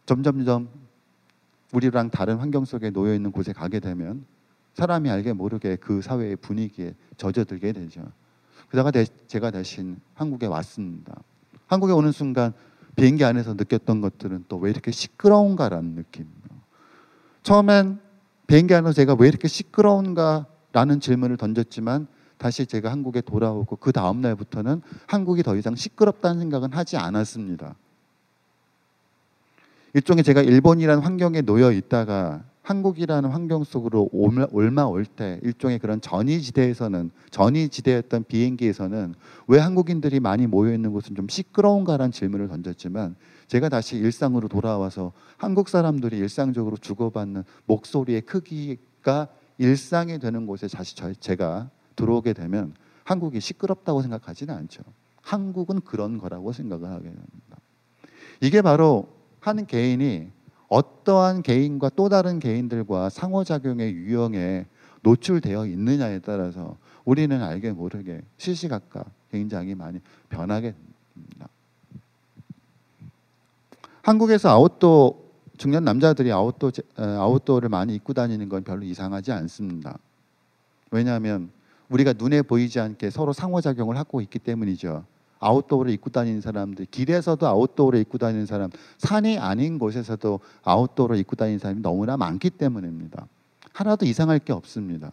[0.06, 0.70] 점점점
[1.76, 4.26] 우리랑 다른 환경 속에 놓여 있는 곳에 가게 되면
[4.76, 8.02] 사람이 알게 모르게 그 사회의 분위기에 젖어들게 되죠.
[8.70, 11.16] 그다가 대- 제가 대신 한국에 왔습니다.
[11.68, 12.54] 한국에 오는 순간
[12.96, 16.28] 비행기 안에서 느꼈던 것들은 또 왜 이렇게 시끄러운가라는 느낌.
[17.44, 18.00] 처음엔
[18.48, 22.08] 비행기 안에서 제가 왜 이렇게 시끄러운가라는 질문을 던졌지만
[22.38, 27.76] 다시 제가 한국에 돌아오고 그 다음 날부터는 한국이 더 이상 시끄럽다는 생각은 하지 않았습니다.
[29.96, 37.12] 일종의 제가 일본이라는 환경에 놓여 있다가 한국이라는 환경 속으로 올마, 올 때 일종의 그런 전이지대에서는
[37.32, 39.16] 전이지대였던 비행기에서는
[39.48, 43.16] 왜 한국인들이 많이 모여 있는 곳은 좀 시끄러운가라는 질문을 던졌지만
[43.48, 49.30] 제가 다시 일상으로 돌아와서 한국 사람들이 일상적으로 주고받는 목소리의 크기가
[49.60, 52.74] 일상이 되는 곳에 다시 저- 제가 들어오게 되면
[53.06, 54.84] 한국이 시끄럽다고 생각하지는 않죠.
[55.22, 57.58] 한국은 그런 거라고 생각을 하게 됩니다.
[58.42, 59.15] 이게 바로
[59.46, 60.28] 한 개인이
[60.70, 64.66] 어떠한 개인과 또 다른 개인들과 상호작용의 유형에
[65.04, 70.74] 노출되어 있느냐에 따라서 우리는 알게 모르게 시시각각 굉장히 많이 변하게
[71.14, 71.48] 됩니다.
[74.02, 75.14] 한국에서 아웃도어
[75.58, 80.00] 중년 남자들이 아웃도어 제- 어, 아웃도어를 많이 입고 다니는 건 별로 이상하지 않습니다.
[80.90, 81.52] 왜냐하면
[81.90, 85.06] 우리가 눈에 보이지 않게 서로 상호작용을 하고 있기 때문이죠.
[85.40, 91.60] 아웃도어를 입고 다니는 사람들, 길에서도 아웃도어를 입고 다니는 사람, 산이 아닌 곳에서도 아웃도어를 입고 다니는
[91.60, 93.28] 사람이 너무나 많기 때문입니다.
[93.74, 95.12] 하나도 이상할 게 없습니다.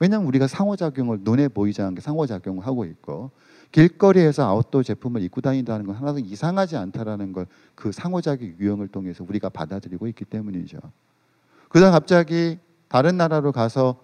[0.00, 3.30] 왜냐하면 우리가 상호작용을 눈에 보이지 않게 상호작용을 하고 있고
[3.72, 9.50] 길거리에서 아웃도어 제품을 입고 다닌다는 건 하나도 이상하지 않다라는 걸 그 상호작용 유형을 통해서 우리가
[9.50, 10.78] 받아들이고 있기 때문이죠.
[11.68, 14.00] 그러다 갑자기 다른 나라로 가서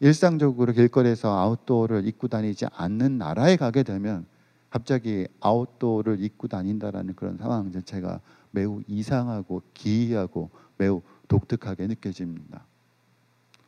[0.00, 4.26] 일상적으로 길거리에서 아웃도어를 입고 다니지 않는 나라에 가게 되면
[4.70, 12.66] 갑자기 아웃도어를 입고 다닌다라는 그런 상황 자체가 매우 이상하고 기이하고 매우 독특하게 느껴집니다.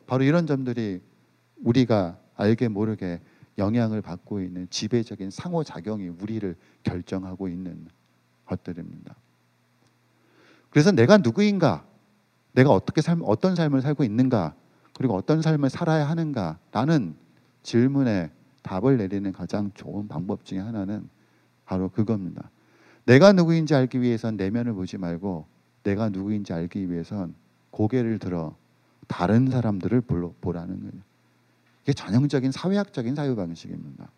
[0.05, 1.01] 바로 이런 점들이
[1.63, 3.21] 우리가 알게 모르게
[3.57, 7.87] 영향을 받고 있는 지배적인 상호작용이 우리를 결정하고 있는
[8.45, 9.15] 것들입니다.
[10.69, 11.85] 그래서 내가 누구인가,
[12.51, 14.55] 내가 어떻게 삶, 어떤 삶을 살고 있는가,
[14.97, 17.13] 그리고 어떤 삶을 살아야 하는가라는
[17.61, 18.31] 질문에
[18.63, 21.07] 답을 내리는 가장 좋은 방법 중에 하나는
[21.65, 22.49] 바로 그겁니다.
[23.05, 25.45] 내가 누구인지 알기 위해선 내면을 보지 말고
[25.83, 27.35] 내가 누구인지 알기 위해선
[27.69, 28.55] 고개를 들어
[29.05, 31.03] 다른 사람들을 보라는 거예요.
[31.83, 34.09] 이게 전형적인 사회학적인 사유 방식입니다.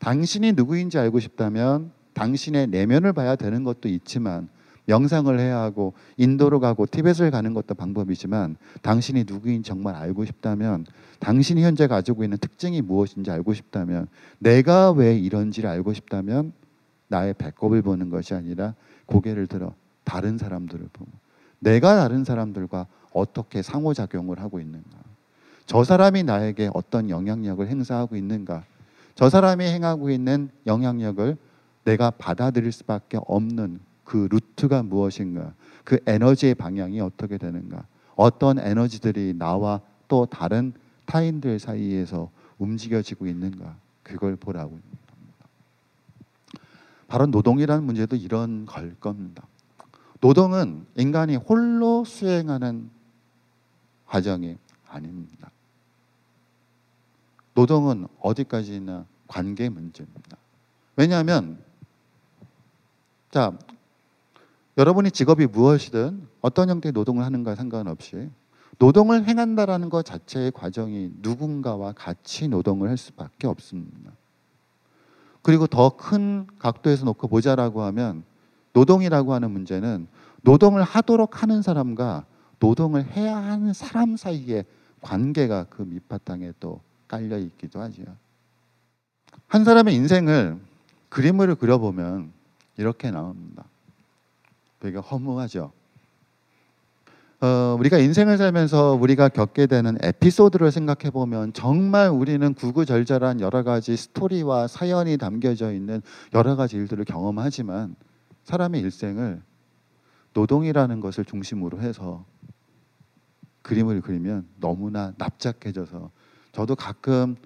[0.00, 4.50] 당신이 누구인지 알고 싶다면 당신의 내면을 봐야 되는 것도 있지만
[4.86, 10.86] 명상을 해야 하고 인도로 가고 티벳을 가는 것도 방법이지만 당신이 누구인지 정말 알고 싶다면
[11.18, 14.06] 당신이 현재 가지고 있는 특징이 무엇인지 알고 싶다면
[14.38, 16.52] 내가 왜 이런지를 알고 싶다면
[17.08, 18.74] 나의 배꼽을 보는 것이 아니라
[19.06, 21.10] 고개를 들어 다른 사람들을 보고
[21.58, 24.98] 내가 다른 사람들과 어떻게 상호작용을 하고 있는가
[25.66, 28.64] 저 사람이 나에게 어떤 영향력을 행사하고 있는가
[29.14, 31.36] 저 사람이 행하고 있는 영향력을
[31.84, 35.52] 내가 받아들일 수밖에 없는 그 루트가 무엇인가
[35.84, 40.72] 그 에너지의 방향이 어떻게 되는가 어떤 에너지들이 나와 또 다른
[41.04, 44.96] 타인들 사이에서 움직여지고 있는가 그걸 보라고 합니다.
[47.08, 49.46] 바로 노동이라는 문제도 이런 걸 겁니다.
[50.20, 52.88] 노동은 인간이 홀로 수행하는
[54.06, 54.56] 과정이
[54.88, 55.50] 아닙니다.
[57.54, 60.36] 노동은 어디까지나 관계 문제입니다.
[60.94, 61.62] 왜냐하면
[63.30, 63.56] 자
[64.76, 68.28] 여러분이 직업이 무엇이든 어떤 형태의 노동을 하는가 상관없이
[68.78, 74.12] 노동을 행한다라는 것 자체의 과정이 누군가와 같이 노동을 할 수밖에 없습니다.
[75.40, 78.24] 그리고 더 큰 각도에서 놓고 보자라고 하면
[78.74, 80.08] 노동이라고 하는 문제는
[80.42, 82.26] 노동을 하도록 하는 사람과
[82.58, 84.64] 노동을 해야 하는 사람 사이의
[85.00, 88.02] 관계가 그 밑바탕에 또 깔려 있기도 하죠.
[89.46, 90.58] 한 사람의 인생을
[91.08, 92.32] 그림을 그려보면
[92.76, 93.64] 이렇게 나옵니다.
[94.80, 95.72] 되게 허무하죠.
[97.40, 103.94] 어, 우리가 인생을 살면서 우리가 겪게 되는 에피소드를 생각해 보면 정말 우리는 구구절절한 여러 가지
[103.94, 106.00] 스토리와 사연이 담겨져 있는
[106.32, 107.94] 여러 가지 일들을 경험하지만
[108.44, 109.42] 사람의 일생을
[110.32, 112.24] 노동이라는 것을 중심으로 해서
[113.62, 116.10] 그림을 그리면 너무나 납작해져서
[116.52, 117.36] 저도 가끔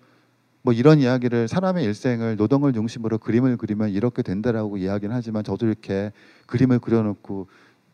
[0.62, 6.12] 뭐 이런 이야기를 사람의 일생을 노동을 중심으로 그림을 그리면 이렇게 된다라고 이야기는 하지만 저도 이렇게
[6.46, 7.48] 그림을 그려놓고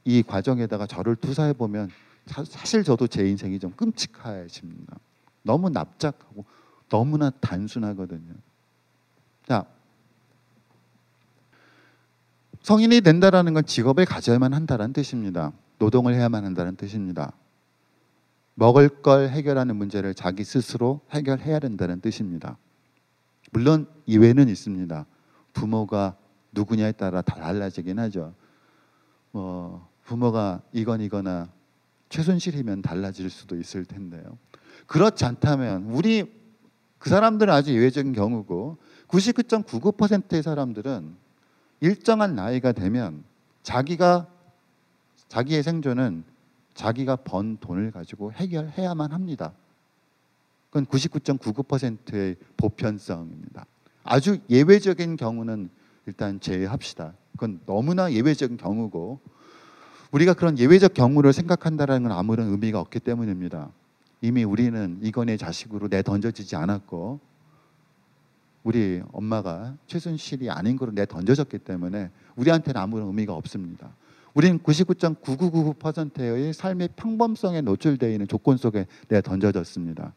[0.05, 1.91] 이 과정에다가 저를 투사해 보면
[2.27, 4.99] 사, 실 저도 제 인생이 좀 끔찍해집니다.
[5.43, 6.45] 너무 납작하고
[6.89, 8.35] 너무나 단순하거든요.
[9.47, 9.65] 자,
[12.63, 15.53] 성인이 된다라는 건 직업을 가져야만 한다는 뜻입니다.
[15.79, 17.33] 노동을 해야만 한다는 뜻입니다.
[18.57, 22.57] 먹을 걸 해결하는 문제를 자기 스스로 해결해야 된다는 뜻입니다.
[23.53, 25.07] 물론 이외는 있습니다.
[25.53, 26.17] 부모가
[26.53, 28.35] 누구냐에 따라 다 달라지긴 하죠.
[29.31, 31.51] 뭐 부모가 이건이거나
[32.09, 34.39] 최순실이면 달라질 수도 있을 텐데요.
[34.87, 36.33] 그렇지 않다면 우리
[36.99, 41.15] 그 사람들은 아주 예외적인 경우고 99.99%의 사람들은
[41.81, 43.23] 일정한 나이가 되면
[43.63, 44.29] 자기가
[45.29, 46.25] 자기의 생존은
[46.77, 49.53] 자기가 번 돈을 가지고 해결해야만 합니다.
[50.71, 53.67] 그건 99.99%의 보편성입니다.
[54.05, 55.71] 아주 예외적인 경우는
[56.05, 57.15] 일단 제외합시다.
[57.33, 59.21] 그건 너무나 예외적인 경우고
[60.13, 63.71] 우리가 그런 예외적 경우를 생각한다는 건 아무런 의미가 없기 때문입니다.
[64.21, 67.21] 이미 우리는 이건의 자식으로 내 던져지지 않았고
[68.63, 73.91] 우리 엄마가 최순실이 아닌 거로 내 던져졌기 때문에 우리한테는 아무런 의미가 없습니다.
[74.37, 80.13] 우리는 99.9999%의 삶의 평범성에 노출되어 있는 조건 속에 내 던져졌습니다.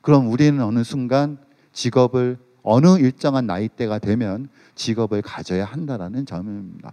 [0.00, 1.38] 그럼 우리는 어느 순간
[1.72, 6.92] 직업을 어느 일정한 나이대가 되면 직업을 가져야 한다라는 점입니다.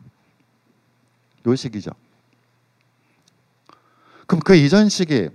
[1.47, 1.89] 요 시기죠.
[4.27, 5.29] 그럼 그 이전 시기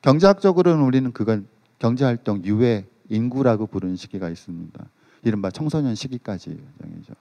[0.00, 1.44] 경제학적으로는 우리는 그걸
[1.78, 4.84] 경제활동 유해 인구라고 부르는 시기가 있습니다.
[5.22, 7.14] 이른바 청소년 시기까지 정이죠.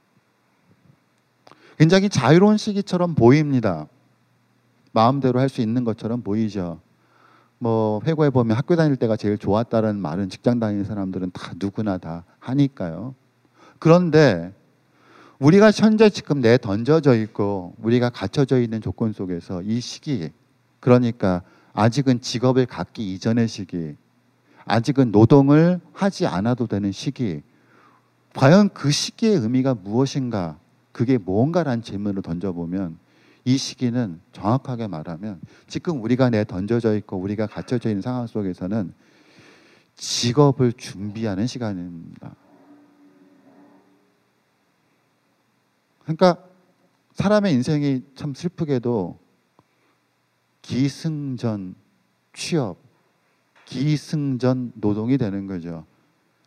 [1.81, 3.87] 굉장히 자유로운 시기처럼 보입니다.
[4.91, 6.79] 마음대로 할 수 있는 것처럼 보이죠.
[7.57, 12.23] 뭐 회고해 보면 학교 다닐 때가 제일 좋았다는 말은 직장 다니는 사람들은 다 누구나 다
[12.37, 13.15] 하니까요.
[13.79, 14.53] 그런데
[15.39, 20.29] 우리가 현재 지금 내 던져져 있고 우리가 갇혀져 있는 조건 속에서 이 시기
[20.79, 21.41] 그러니까
[21.73, 23.95] 아직은 직업을 갖기 이전의 시기
[24.65, 27.41] 아직은 노동을 하지 않아도 되는 시기
[28.35, 30.60] 과연 그 시기의 의미가 무엇인가
[30.91, 32.97] 그게 뭔가라는 질문을 던져보면
[33.45, 38.93] 이 시기는 정확하게 말하면 지금 우리가 내 던져져 있고 우리가 갇혀져 있는 상황 속에서는
[39.95, 42.35] 직업을 준비하는 시간입니다.
[46.03, 46.43] 그러니까
[47.13, 49.19] 사람의 인생이 참 슬프게도
[50.61, 51.75] 기승전
[52.33, 52.77] 취업,
[53.65, 55.85] 기승전 노동이 되는 거죠.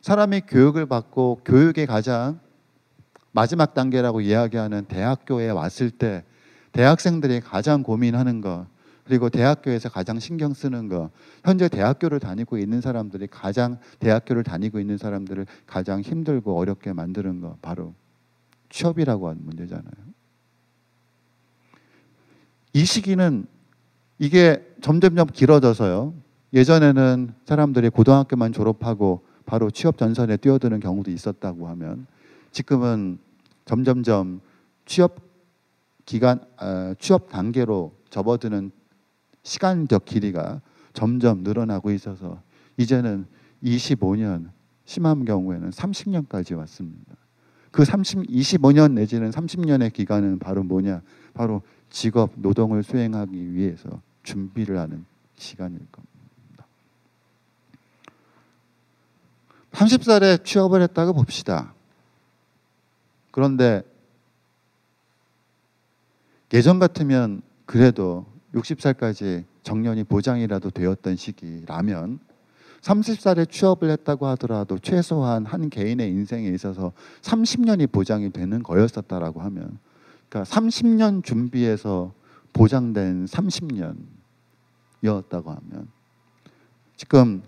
[0.01, 2.41] 사람이 교육을 받고 교육의 가장
[3.35, 6.23] 마지막 단계라고 이야기하는 대학교에 왔을 때
[6.71, 8.67] 대학생들이 가장 고민하는 것
[9.05, 11.11] 그리고 대학교에서 가장 신경 쓰는 것
[11.45, 17.61] 현재 대학교를 다니고 있는 사람들이 가장 대학교를 다니고 있는 사람들을 가장 힘들고 어렵게 만드는 것
[17.61, 17.93] 바로
[18.71, 19.93] 취업이라고 하는 문제잖아요.
[22.73, 23.47] 이 시기는
[24.21, 26.15] 이게 점점점 길어져서요.
[26.53, 32.07] 예전에는 사람들이 고등학교만 졸업하고 바로 취업 전선에 뛰어드는 경우도 있었다고 하면
[32.55, 33.19] 지금은
[33.65, 34.41] 점점점
[34.87, 35.17] 취업
[36.07, 38.71] 기간 어, 취업 단계로 접어드는
[39.43, 40.61] 시간적 길이가
[40.93, 42.41] 점점 늘어나고 있어서
[42.77, 43.27] 이제는
[43.65, 44.51] 25년
[44.85, 47.17] 심한 경우에는 30년까지 왔습니다.
[47.73, 51.03] 그 30, 25년 내지는 30년의 기간은 바로 뭐냐?
[51.33, 56.67] 바로 직업 노동을 수행하기 위해서 준비를 하는 시간일 겁니다.
[59.73, 61.74] 30살에 취업을 했다고 봅시다.
[63.35, 63.83] 그런데
[66.53, 72.21] 예전 같으면 그래도 60살까지 정년이 보장이라도 되었던 시기라면
[72.81, 76.93] 30살에 취업을 했다고 하더라도 최소한 한 개인의 인생에 있어서
[77.23, 79.81] 30년이 보장이 되는 거였었다라고 하면
[80.29, 82.15] 그러니까 30년 준비해서
[82.53, 85.89] 보장된 30년이었다고 하면
[86.97, 87.43] 지금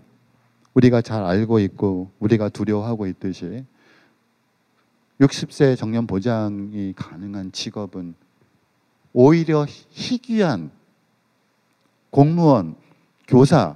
[0.73, 3.63] 우리가 잘 알고 있고 우리가 두려워하고 있듯이
[5.19, 8.15] 60세 정년 보장이 가능한 직업은
[9.13, 10.71] 오히려 희귀한
[12.11, 12.75] 공무원,
[13.27, 13.75] 교사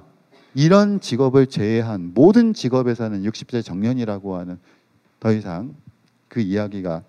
[0.54, 4.58] 이런 직업을 제외한 모든 직업에서는 60세 정년이라고 하는
[5.18, 5.74] 더 이상
[6.28, 7.02] 그 이야기가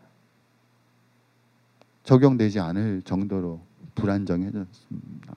[2.04, 3.62] 적용되지 않을 정도로
[3.96, 5.36] 불안정해졌습니다.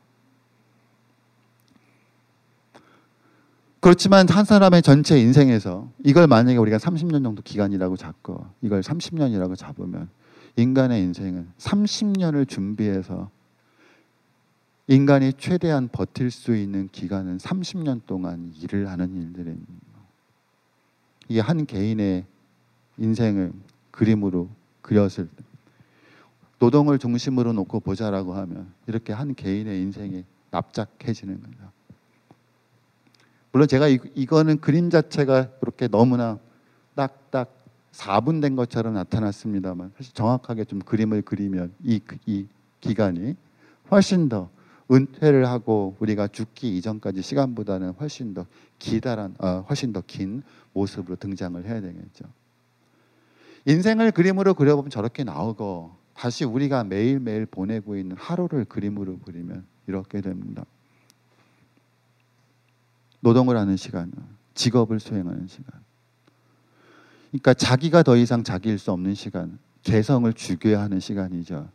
[3.87, 10.09] 그렇지만 한 사람의 전체 인생에서 이걸 만약에 우리가 30년 정도 기간이라고 잡고 이걸 30년이라고 잡으면
[10.57, 13.31] 인간의 인생은 30년을 준비해서
[14.89, 19.73] 인간이 최대한 버틸 수 있는 기간은 30년 동안 일을 하는 일들입니다.
[21.29, 22.25] 이게 한 개인의
[22.99, 23.53] 인생을
[23.93, 24.49] 그림으로
[24.83, 25.45] 그렸을 때
[26.59, 31.76] 노동을 중심으로 놓고 보자라고 하면 이렇게 한 개인의 인생이 납작해지는 거죠.
[33.57, 36.39] 물론 제가 이, 이거는 그림 자체가 그렇게 너무나
[36.95, 37.51] 딱딱
[37.91, 42.49] 4분 된 것처럼 나타났습니다만 사실 정확하게 좀 그림을 그리면 이, 이
[42.83, 43.35] 기간이
[43.91, 44.51] 훨씬 더
[44.93, 48.45] 은퇴를 하고 우리가 죽기 이전까지 시간보다는 훨씬 더
[48.79, 50.43] 기다란 어, 훨씬 더 긴
[50.75, 52.27] 모습으로 등장을 해야 되겠죠.
[53.65, 60.67] 인생을 그림으로 그려보면 저렇게 나오고 다시 우리가 매일매일 보내고 있는 하루를 그림으로 그리면 이렇게 됩니다.
[63.21, 64.13] 노동을 하는 시간,
[64.55, 65.81] 직업을 수행하는 시간.
[67.31, 71.69] 그러니까 자기가 더 이상 자기일 수 없는 시간, 개성을 죽여야 하는 시간이죠.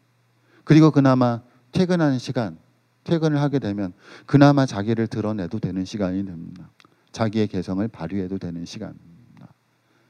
[0.64, 2.58] 그리고 그나마 퇴근하는 시간,
[3.04, 3.94] 퇴근을 하게 되면
[4.26, 6.70] 그나마 자기를 드러내도 되는 시간이 됩니다.
[7.12, 9.48] 자기의 개성을 발휘해도 되는 시간입니다.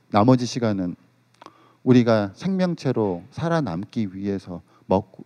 [0.10, 0.96] 나머지 시간은
[1.84, 5.26] 우리가 생명체로 살아남기 위해서 먹고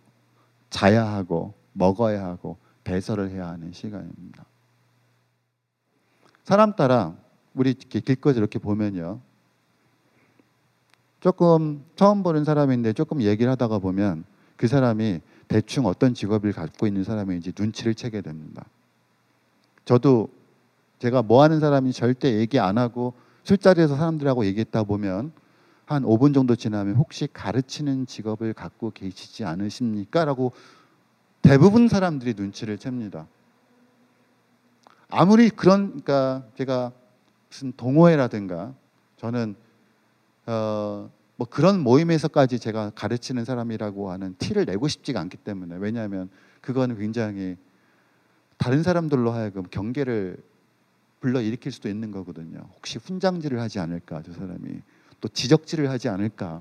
[0.70, 4.44] 자야 하고 먹어야 하고 배설을 해야 하는 시간입니다.
[6.46, 7.12] 사람 따라
[7.54, 9.18] 우리 길거리 이렇게 보면요.
[11.18, 14.22] 조금 처음 보는 사람인데 조금 얘기를 하다가 보면
[14.54, 18.64] 그 사람이 대충 어떤 직업을 갖고 있는 사람인지 눈치를 채게 됩니다.
[19.84, 20.28] 저도
[21.00, 25.32] 제가 뭐 하는 사람이 절대 얘기 안 하고 술자리에서 사람들하고 얘기했다 보면
[25.84, 30.24] 한 5분 정도 지나면 혹시 가르치는 직업을 갖고 계시지 않으십니까?
[30.24, 30.52] 라고
[31.42, 33.26] 대부분 사람들이 눈치를 챕니다.
[35.08, 36.92] 아무리 그러니까 제가
[37.48, 38.74] 무슨 동호회라든가
[39.16, 39.54] 저는
[40.46, 46.28] 어, 뭐 그런 모임에서까지 제가 가르치는 사람이라고 하는 티를 내고 싶지가 않기 때문에 왜냐하면
[46.60, 47.56] 그거는 굉장히
[48.56, 50.38] 다른 사람들로 하여금 경계를
[51.20, 52.68] 불러 일으킬 수도 있는 거거든요.
[52.74, 54.80] 혹시 훈장질을 하지 않을까 저 사람이
[55.20, 56.60] 또 지적질을 하지 않을까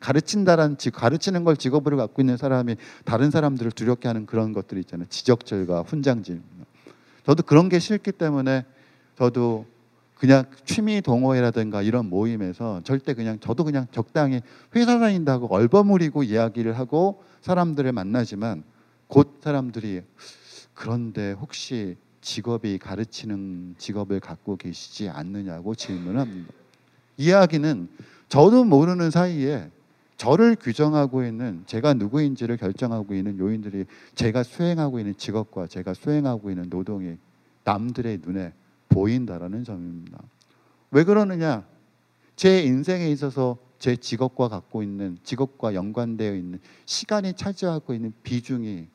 [0.00, 5.08] 가르친다라는 가르치는 걸 직업으로 갖고 있는 사람이 다른 사람들을 두렵게 하는 그런 것들이 있잖아요.
[5.08, 6.42] 지적질과 훈장질.
[7.26, 8.64] 저도 그런 게 싫기 때문에
[9.18, 9.66] 저도
[10.14, 14.40] 그냥 취미 동호회라든가 이런 모임에서 절대 그냥 저도 그냥 적당히
[14.76, 18.62] 회사 다닌다고 얼버무리고 이야기를 하고 사람들을 만나지만
[19.08, 20.02] 곧 사람들이
[20.72, 26.52] 그런데 혹시 직업이 가르치는 직업을 갖고 계시지 않느냐고 질문합니다.
[27.16, 27.88] 이야기는
[28.28, 29.70] 저도 모르는 사이에
[30.16, 36.70] 저를 규정하고 있는 제가 누구인지를 결정하고 있는 요인들이 제가 수행하고 있는 직업과 제가 수행하고 있는
[36.70, 37.16] 노동이
[37.64, 38.52] 남들의 눈에
[38.88, 40.18] 보인다라는 점입니다.
[40.90, 41.64] 왜 그러느냐?
[42.34, 48.88] 제 인생에 있어서 제 직업과 갖고 있는 직업과 연관되어 있는 시간이 차지하고 있는 비중이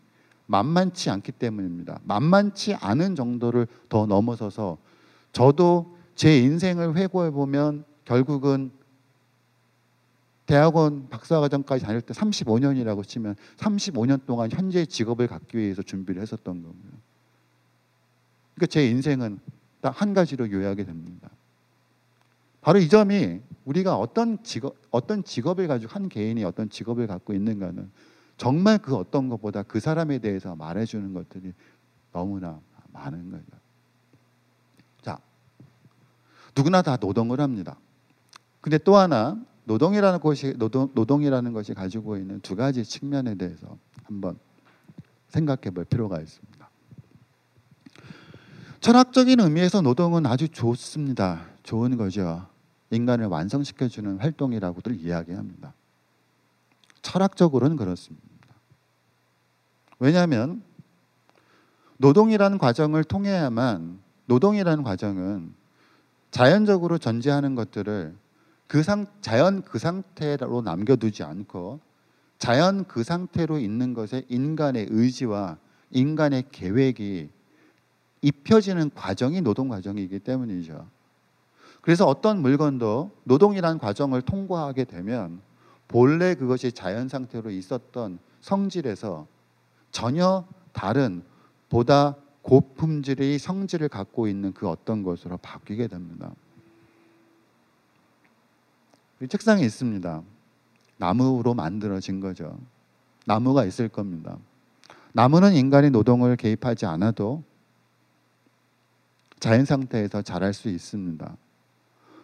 [0.48, 2.00] 만만치 않기 때문입니다.
[2.04, 4.78] 만만치 않은 정도를 더 넘어서서
[5.32, 8.72] 저도 제 인생을 회고해 보면 결국은
[10.52, 16.92] 대학원 박사과정까지 다닐 때 35년이라고 치면 35년 동안 현재 직업을 갖기 위해서 준비를 했었던 거고요.
[18.56, 19.40] 그러니까 제 인생은
[19.80, 21.30] 딱 한 가지로 요약이 됩니다.
[22.60, 27.90] 바로 이 점이 우리가 어떤 직업 어떤 직업을 가지고 한 개인이 어떤 직업을 갖고 있는가는
[28.36, 31.54] 정말 그 어떤 것보다 그 사람에 대해서 말해주는 것들이
[32.12, 32.60] 너무나
[32.92, 33.46] 많은 거죠.
[35.02, 35.18] 자,
[36.58, 37.78] 누구나 다 노동을 합니다.
[38.60, 44.38] 근데 또 하나 노동이라는 것이 노동, 노동이라는 것이 가지고 있는 두 가지 측면에 대해서 한번
[45.28, 46.70] 생각해 볼 필요가 있습니다.
[48.82, 51.46] 철학적인 의미에서 노동은 아주 좋습니다.
[51.64, 52.48] 좋은 거죠.
[52.90, 55.74] 인간을 완성시켜 주는 활동이라고들 이야기합니다.
[57.02, 58.28] 철학적으로는 그렇습니다.
[60.00, 60.64] 왜냐하면
[61.98, 65.54] 노동이라는 과정을 통해야만 노동이라는 과정은
[66.32, 68.16] 자연적으로 존재하는 것들을
[68.72, 71.82] 그 상, 자연 그 상태로 남겨두지 않고
[72.38, 75.58] 자연 그 상태로 있는 것에 인간의 의지와
[75.90, 77.30] 인간의 계획이
[78.22, 80.88] 입혀지는 과정이 노동 과정이기 때문이죠.
[81.82, 85.42] 그래서 어떤 물건도 노동이라는 과정을 통과하게 되면
[85.90, 89.28] 본래 그것이 자연 상태로 있었던 성질에서
[89.92, 91.24] 전혀 다른
[91.68, 96.32] 보다 고품질의 성질을 갖고 있는 그 어떤 것으로 바뀌게 됩니다.
[99.28, 100.22] 책상에 있습니다.
[100.98, 102.58] 나무로 만들어진 거죠.
[103.26, 104.38] 나무가 있을 겁니다.
[105.14, 107.44] 나무는 인간의 노동을 개입하지 않아도
[109.40, 111.36] 자연 상태에서 자랄 수 있습니다.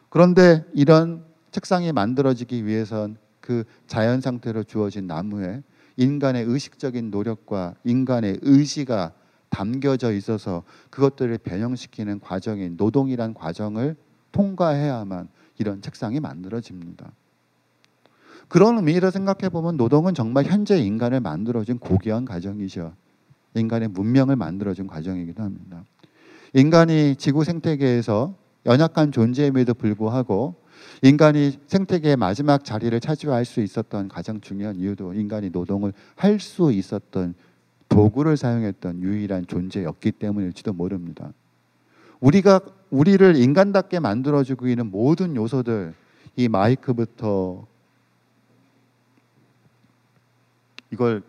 [0.10, 5.64] 그런데 이런 책상이 만들어지기 위해선 그 자연 상태로 주어진 나무에
[5.98, 9.14] 인간의 의식적인 노력과 인간의 의지가
[9.50, 13.96] 담겨져 있어서 그것들을 변형시키는 과정인 노동이란 과정을
[14.32, 17.12] 통과해야만 이런 책상이 만들어집니다.
[18.48, 22.94] 그런 의미로 생각해 보면 노동은 정말 현재 인간을 만들어준 고귀한 과정이죠.
[23.56, 25.84] 인간의 문명을 만들어준 과정이기도 합니다.
[26.54, 28.36] 인간이 지구 생태계에서
[28.66, 30.56] 연약한 존재임에도 불구하고
[31.02, 37.34] 인간이 생태계의 마지막 자리를 차지할 수 있었던 가장 중요한 이유도 인간이 노동을 할 수 있었던
[37.90, 41.34] 도구를 사용했던 유일한 존재였기 때문일지도 모릅니다.
[42.20, 42.60] 우리가
[42.90, 45.94] 우리를 인간답게 만들어 주고 있는 모든 요소들
[46.36, 47.66] 이 마이크부터
[50.92, 51.22] 이걸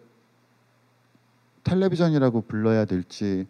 [1.65, 3.47] 텔레비전이라고 불러야 될지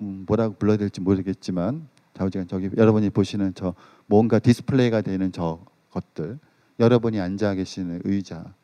[0.00, 3.74] 음, 뭐라고 불러야 될지 모르겠지만 좌우지간 저기 여러분이 보시는 저
[4.06, 5.60] 뭔가 디스플레이가 되는 저
[5.90, 6.38] 것들
[6.80, 8.54] 여러분이 앉아 계시는 의자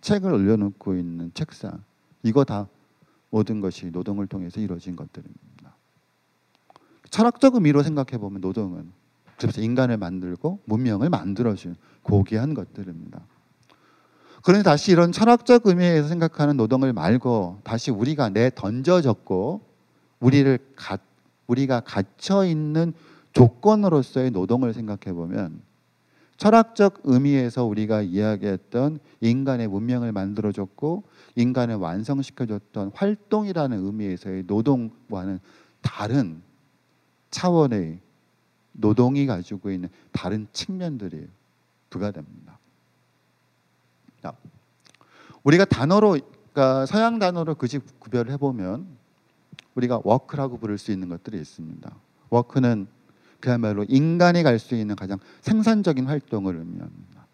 [0.00, 1.82] 책을 올려놓고 있는 책상
[2.22, 2.68] 이거 다
[3.30, 5.61] 모든 것이 노동을 통해서 이루어진 것들입니다.
[7.12, 8.90] 철학적 의미로 생각해 보면 노동은
[9.38, 13.20] 그래서 인간을 만들고 문명을 만들어준 고귀한 것들입니다.
[14.42, 19.60] 그런데 다시 이런 철학적 의미에서 생각하는 노동을 말고 다시 우리가 내 던져졌고
[20.20, 20.96] 우리를 가,
[21.48, 22.94] 우리가 갇혀 있는
[23.32, 25.60] 조건으로서의 노동을 생각해 보면
[26.38, 31.04] 철학적 의미에서 우리가 이야기했던 인간의 문명을 만들어줬고
[31.36, 35.40] 인간을 완성시켜줬던 활동이라는 의미에서의 노동과는
[35.82, 36.42] 다른
[37.32, 37.98] 차원의
[38.72, 41.26] 노동이 가지고 있는 다른 측면들이
[41.90, 42.58] 부과됩니다.
[44.22, 44.32] 자,
[45.42, 46.18] 우리가 단어로
[46.52, 48.86] 그러니까 서양 단어로 굳이 구별을 해보면
[49.74, 51.90] 우리가 work라고 부를 수 있는 것들이 있습니다.
[52.30, 52.86] work는
[53.40, 57.26] 그야말로 인간이 할 수 있는 가장 생산적인 활동을 의미합니다.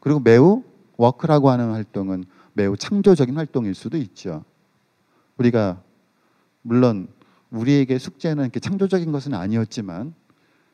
[0.00, 0.64] 그리고 매우
[0.96, 2.24] work라고 하는 활동은
[2.54, 4.44] 매우 창조적인 활동일 수도 있죠.
[5.36, 5.80] 우리가
[6.62, 7.08] 물론
[7.50, 10.14] 우리에게 숙제는 이렇게 창조적인 것은 아니었지만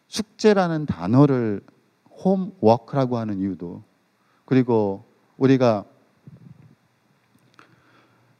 [0.08, 1.62] 숙제라는 단어를
[2.24, 3.82] 홈워크라고 하는 이유도
[4.44, 5.04] 그리고
[5.36, 5.84] 우리가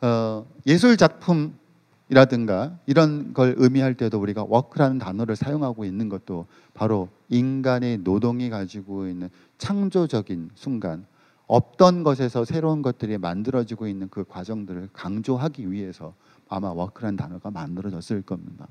[0.03, 7.99] 어, 예술 작품이라든가 이런 걸 의미할 때도 우리가 워크라는 단어를 사용하고 있는 것도 바로 인간의
[7.99, 9.29] 노동이 가지고 있는
[9.59, 11.07] 창조적인 순간
[11.51, 16.15] 없던 것에서 새로운 것들이 만들어지고 있는 그 과정들을 강조하기 위해서
[16.49, 18.69] 아마 워크라는 단어가 만들어졌을 겁니다.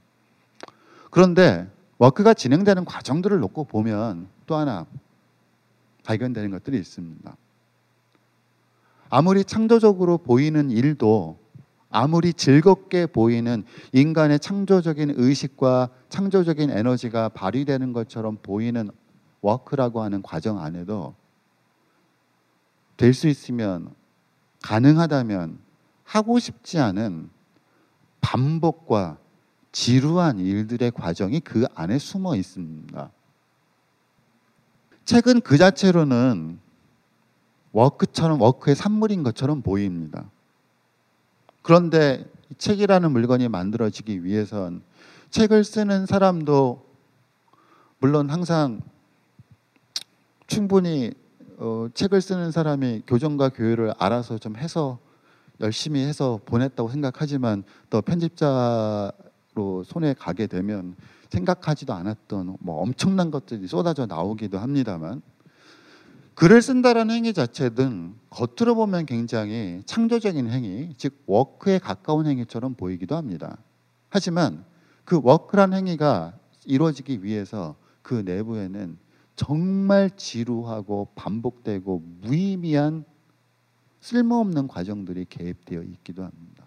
[1.10, 4.86] 그런데 워크가 진행되는 과정들을 놓고 보면 또 하나
[6.06, 7.36] 발견되는 것들이 있습니다.
[9.10, 11.38] 아무리 창조적으로 보이는 일도
[11.90, 18.90] 아무리 즐겁게 보이는 인간의 창조적인 의식과 창조적인 에너지가 발휘되는 것처럼 보이는
[19.42, 21.16] 워크라고 하는 과정 안에도
[23.00, 23.96] 될 수 있으면
[24.62, 25.58] 가능하다면
[26.04, 27.30] 하고 싶지 않은
[28.20, 29.18] 반복과
[29.72, 33.10] 지루한 일들의 과정이 그 안에 숨어 있습니다.
[35.06, 36.60] 책은 그 자체로는
[37.72, 40.30] 워크처럼 워크의 산물인 것처럼 보입니다.
[41.62, 44.82] 그런데 책이라는 물건이 만들어지기 위해선
[45.30, 46.86] 책을 쓰는 사람도
[48.00, 48.82] 물론 항상
[50.48, 51.14] 충분히
[51.62, 54.98] 어, 책을 쓰는 사람이 교정과 교육을 알아서 좀 해서
[55.60, 60.96] 열심히 해서 보냈다고 생각하지만 또 편집자로 손에 가게 되면
[61.30, 65.22] 생각하지도 않았던 뭐 엄청난 것들이 쏟아져 나오기도 합니다만
[66.36, 73.58] 글을 쓴다라는 행위 자체는 겉으로 보면 굉장히 창조적인 행위, 즉 워크에 가까운 행위처럼 보이기도 합니다.
[74.08, 74.64] 하지만
[75.04, 79.09] 그 워크란 행위가 이루어지기 위해서 그 내부에는
[79.40, 83.06] 정말 지루하고 반복되고 무의미한
[84.02, 86.66] 쓸모없는 과정들이 개입되어 있기도 합니다.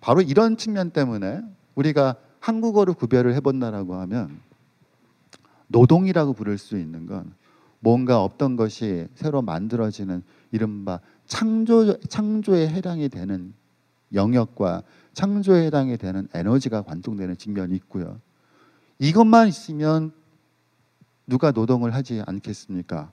[0.00, 1.40] 바로 이런 측면 때문에
[1.76, 4.40] 우리가 한국어로 구별을 해본다라고 하면
[5.68, 7.32] 노동이라고 부를 수 있는 건
[7.78, 13.54] 뭔가 없던 것이 새로 만들어지는 이른바 창조 창조에 해당이 되는
[14.12, 14.82] 영역과
[15.12, 18.18] 창조에 해당이 되는 에너지가 관통되는 측면이 있고요.
[18.98, 20.23] 이것만 있으면
[21.26, 23.10] 누가 노동을 하지 않겠습니까?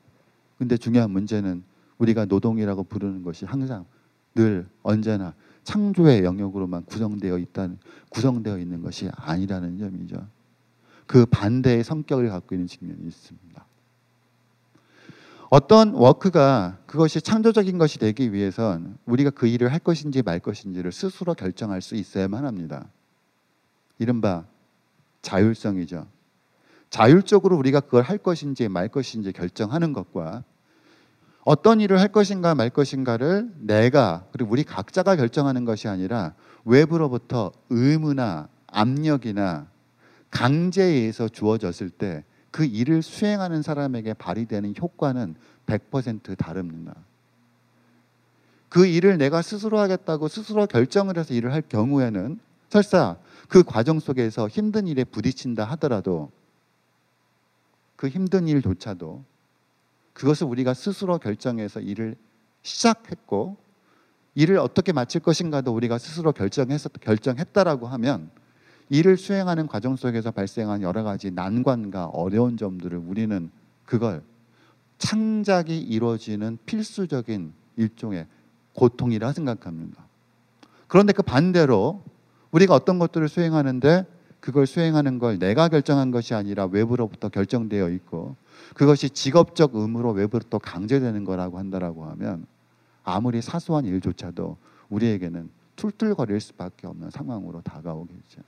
[0.58, 1.64] 근데 중요한 문제는
[1.98, 3.86] 우리가 노동이라고 부르는 것이 항상
[4.36, 5.34] 늘 언제나
[5.64, 7.78] 창조의 영역으로만 구성되어 있다는
[8.10, 10.28] 구성되어 있는 것이 아니라는 점이죠.
[11.06, 13.66] 그 반대의 성격을 갖고 있는 측면이 있습니다.
[15.50, 21.34] 어떤 워크가 그것이 창조적인 것이 되기 위해선 우리가 그 일을 할 것인지 말 것인지를 스스로
[21.34, 22.88] 결정할 수 있어야만 합니다.
[24.00, 24.46] 이른바
[25.22, 26.08] 자율성이죠.
[26.92, 30.44] 자율적으로 우리가 그걸 할 것인지 말 것인지 결정하는 것과
[31.44, 36.36] 어떤 일을 할 것인가 말 것인가를 내가 그리고 우리 각자가 결정하는 것이 아니라
[36.66, 39.68] 외부로부터 의무나 압력이나
[40.30, 45.36] 강제에 의해서 주어졌을 때 그 일을 수행하는 사람에게 발휘되는 효과는
[45.66, 46.94] 100% 다릅니다.
[48.70, 52.40] 그 일을 내가 스스로 하겠다고 스스로 결정을 해서 일을 할 경우에는
[52.70, 53.18] 설사
[53.48, 56.32] 그 과정 속에서 힘든 일에 부딪힌다 하더라도
[58.02, 59.24] 그 힘든 일조차도
[60.14, 62.16] 그것을 우리가 스스로 결정해서 일을
[62.64, 63.58] 시작했고
[64.34, 68.32] 일을 어떻게 마칠 것인가도 우리가 스스로 결정해서 결정했다라고 하면
[68.90, 73.52] 일을 수행하는 과정 속에서 발생한 여러 가지 난관과 어려운 점들을 우리는
[73.86, 74.24] 그걸
[74.98, 78.26] 창작이 이루어지는 필수적인 일종의
[78.74, 80.04] 고통이라 생각합니다.
[80.88, 82.04] 그런데 그 반대로
[82.50, 84.08] 우리가 어떤 것들을 수행하는데
[84.42, 88.36] 그걸 수행하는 걸 내가 결정한 것이 아니라 외부로부터 결정되어 있고
[88.74, 92.46] 그것이 직업적 의무로 외부로부터 강제되는 거라고 한다라고 하면
[93.04, 94.58] 아무리 사소한 일조차도
[94.90, 98.42] 우리에게는 툴툴거릴 수밖에 없는 상황으로 다가오겠죠.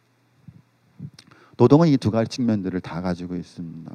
[1.58, 3.91] 노동은 이 두 가지 측면들을 다 가지고 있습니다.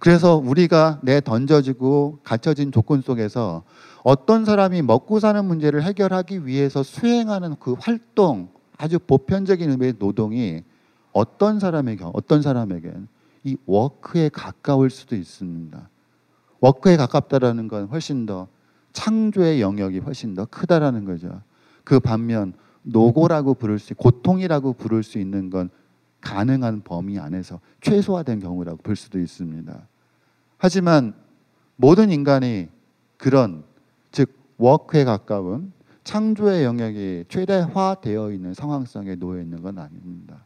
[0.00, 3.62] 그래서 우리가 내 던져지고 갇혀진 조건 속에서
[4.02, 10.64] 어떤 사람이 먹고 사는 문제를 해결하기 위해서 수행하는 그 활동, 아주 보편적인 의미의 노동이
[11.12, 13.08] 어떤 사람에게 어떤 사람에겐
[13.44, 15.88] 이 워크에 가까울 수도 있습니다.
[16.60, 18.48] 워크에 가깝다라는 건 훨씬 더
[18.92, 21.42] 창조의 영역이 훨씬 더 크다라는 거죠.
[21.84, 25.70] 그 반면 노고라고 부를 수, 고통이라고 부를 수 있는 건
[26.20, 29.88] 가능한 범위 안에서 최소화된 경우라고 볼 수도 있습니다.
[30.56, 31.14] 하지만
[31.76, 32.68] 모든 인간이
[33.16, 33.64] 그런
[34.12, 35.72] 즉 워크에 가까운
[36.04, 40.44] 창조의 영역이 최대화되어 있는 상황성에 놓여 있는 건 아닙니다.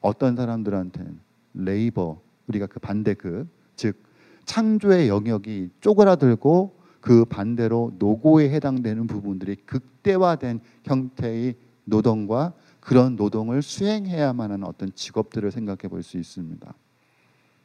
[0.00, 1.18] 어떤 사람들한테는
[1.54, 4.02] 레이버 우리가 그 반대 그즉
[4.44, 14.66] 창조의 영역이 쪼그라들고 그 반대로 노고에 해당되는 부분들이 극대화된 형태의 노동과 그런 노동을 수행해야만 하는
[14.66, 16.74] 어떤 직업들을 생각해 볼 수 있습니다.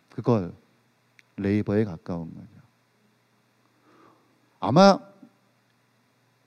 [0.09, 0.53] 그걸
[1.37, 2.47] 레이버에 가까운 거죠.
[4.59, 4.99] 아마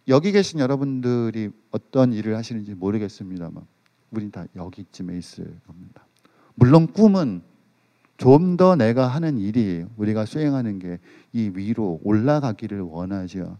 [0.08, 3.66] 여기 계신 여러분들이 어떤 일을 하시는지 모르겠습니다만
[4.16, 6.06] 우린 다 여기쯤에 있을 겁니다.
[6.54, 7.42] 물론 꿈은
[8.16, 10.98] 좀 더 내가 하는 일이 우리가 수행하는 게
[11.36, 13.58] 이 위로 올라가기를 원하죠.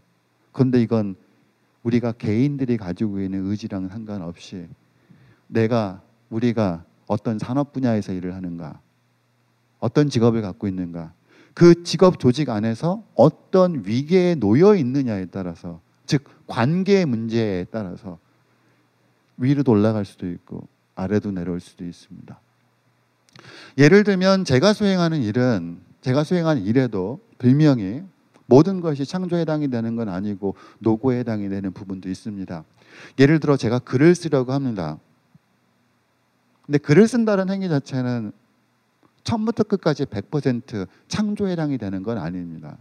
[0.51, 1.15] 그런데 이건
[1.83, 4.67] 우리가 개인들이 가지고 있는 의지랑 상관없이
[5.45, 6.01] 내가
[6.31, 8.81] 우리가 어떤 산업 분야에서 일을 하는가,
[9.77, 11.13] 어떤 직업을 갖고 있는가,
[11.53, 18.17] 그 직업 조직 안에서 어떤 위계에 놓여 있느냐에 따라서, 즉 관계의 문제에 따라서
[19.37, 22.39] 위로도 올라갈 수도 있고 아래도 내려올 수도 있습니다.
[23.77, 28.03] 예를 들면 제가 수행하는 일은 제가 수행하는 일에도 분명히
[28.47, 32.63] 모든 것이 창조에 해당이 되는 건 아니고 노고에 해당이 되는 부분도 있습니다.
[33.19, 34.97] 예를 들어 제가 글을 쓰려고 합니다.
[36.65, 38.31] 근데 글을 쓴다는 행위 자체는
[39.23, 42.77] 처음부터 끝까지 100% 창조에 해당이 되는 건 아닙니다.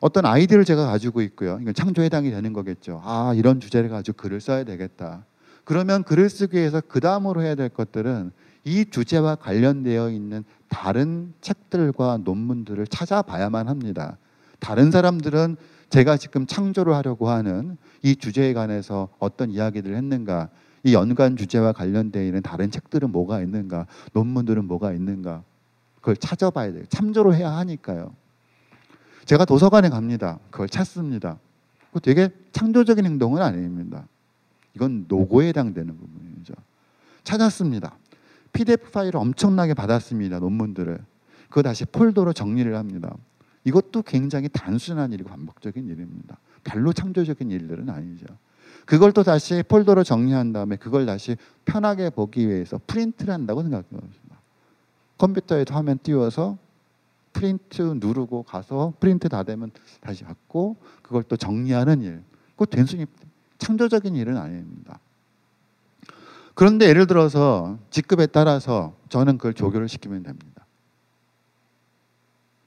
[0.00, 1.58] 어떤 아이디어를 제가 가지고 있고요.
[1.60, 3.02] 이건 창조에 해당이 되는 거겠죠.
[3.04, 5.26] 아, 이런 주제를 가지고 글을 써야 되겠다.
[5.64, 8.32] 그러면 글을 쓰기 위해서 그 다음으로 해야 될 것들은
[8.64, 14.16] 이 주제와 관련되어 있는 다른 책들과 논문들을 찾아봐야만 합니다.
[14.58, 15.56] 다른 사람들은
[15.90, 20.48] 제가 지금 창조를 하려고 하는 이 주제에 관해서 어떤 이야기들을 했는가,
[20.84, 25.42] 이 연관 주제와 관련되어 있는 다른 책들은 뭐가 있는가, 논문들은 뭐가 있는가,
[25.96, 26.84] 그걸 찾아봐야 돼요.
[26.88, 28.14] 참조를 해야 하니까요.
[29.24, 30.38] 제가 도서관에 갑니다.
[30.50, 31.38] 그걸 찾습니다.
[31.92, 34.06] 그 되게 창조적인 행동은 아닙니다.
[34.74, 36.54] 이건 노고에 해당되는 부분이죠.
[37.24, 37.96] 찾았습니다.
[38.52, 40.38] PDF 파일을 엄청나게 받았습니다.
[40.38, 40.98] 논문들을.
[41.48, 43.14] 그거 다시 폴더로 정리를 합니다.
[43.64, 46.38] 이것도 굉장히 단순한 일이고 반복적인 일입니다.
[46.64, 48.26] 별로 창조적인 일들은 아니죠.
[48.86, 54.40] 그걸 또 다시 폴더로 정리한 다음에 그걸 다시 편하게 보기 위해서 프린트를 한다고 생각해 봅시다.
[55.18, 56.56] 컴퓨터에 화면 띄워서
[57.32, 59.70] 프린트 누르고 가서 프린트 다 되면
[60.00, 62.22] 다시 받고 그걸 또 정리하는 일.
[62.56, 63.06] 그 단순히
[63.58, 64.98] 창조적인 일은 아닙니다.
[66.54, 70.66] 그런데 예를 들어서 직급에 따라서 저는 그걸 조교를 시키면 됩니다.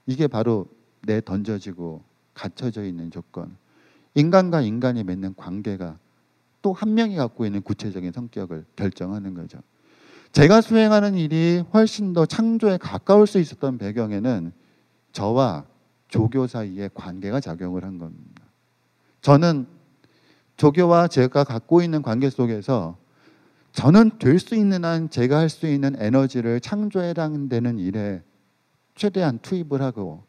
[0.05, 0.65] 이게 바로
[1.01, 2.03] 내 던져지고
[2.33, 3.55] 갇혀져 있는 조건.
[4.15, 5.97] 인간과 인간이 맺는 관계가
[6.61, 9.59] 또 한 명이 갖고 있는 구체적인 성격을 결정하는 거죠.
[10.33, 14.51] 제가 수행하는 일이 훨씬 더 창조에 가까울 수 있었던 배경에는
[15.11, 15.65] 저와
[16.07, 18.41] 조교 사이의 관계가 작용을 한 겁니다.
[19.21, 19.67] 저는
[20.57, 22.97] 조교와 제가 갖고 있는 관계 속에서
[23.73, 28.23] 저는 될 수 있는 한 제가 할 수 있는 에너지를 창조에 해당되는 일에
[28.95, 30.23] 최대한 투입을 하고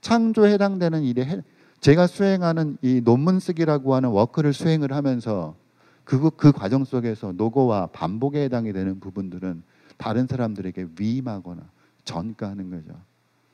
[0.00, 1.42] 창조에 해당되는 일에
[1.80, 5.56] 제가 수행하는 이 논문 쓰기라고 하는 work를 수행을 하면서
[6.04, 9.62] 그, 그 과정 속에서 노고와 반복에 해당이 되는 부분들은
[9.96, 11.62] 다른 사람들에게 위임하거나
[12.04, 12.98] 전가하는 거죠.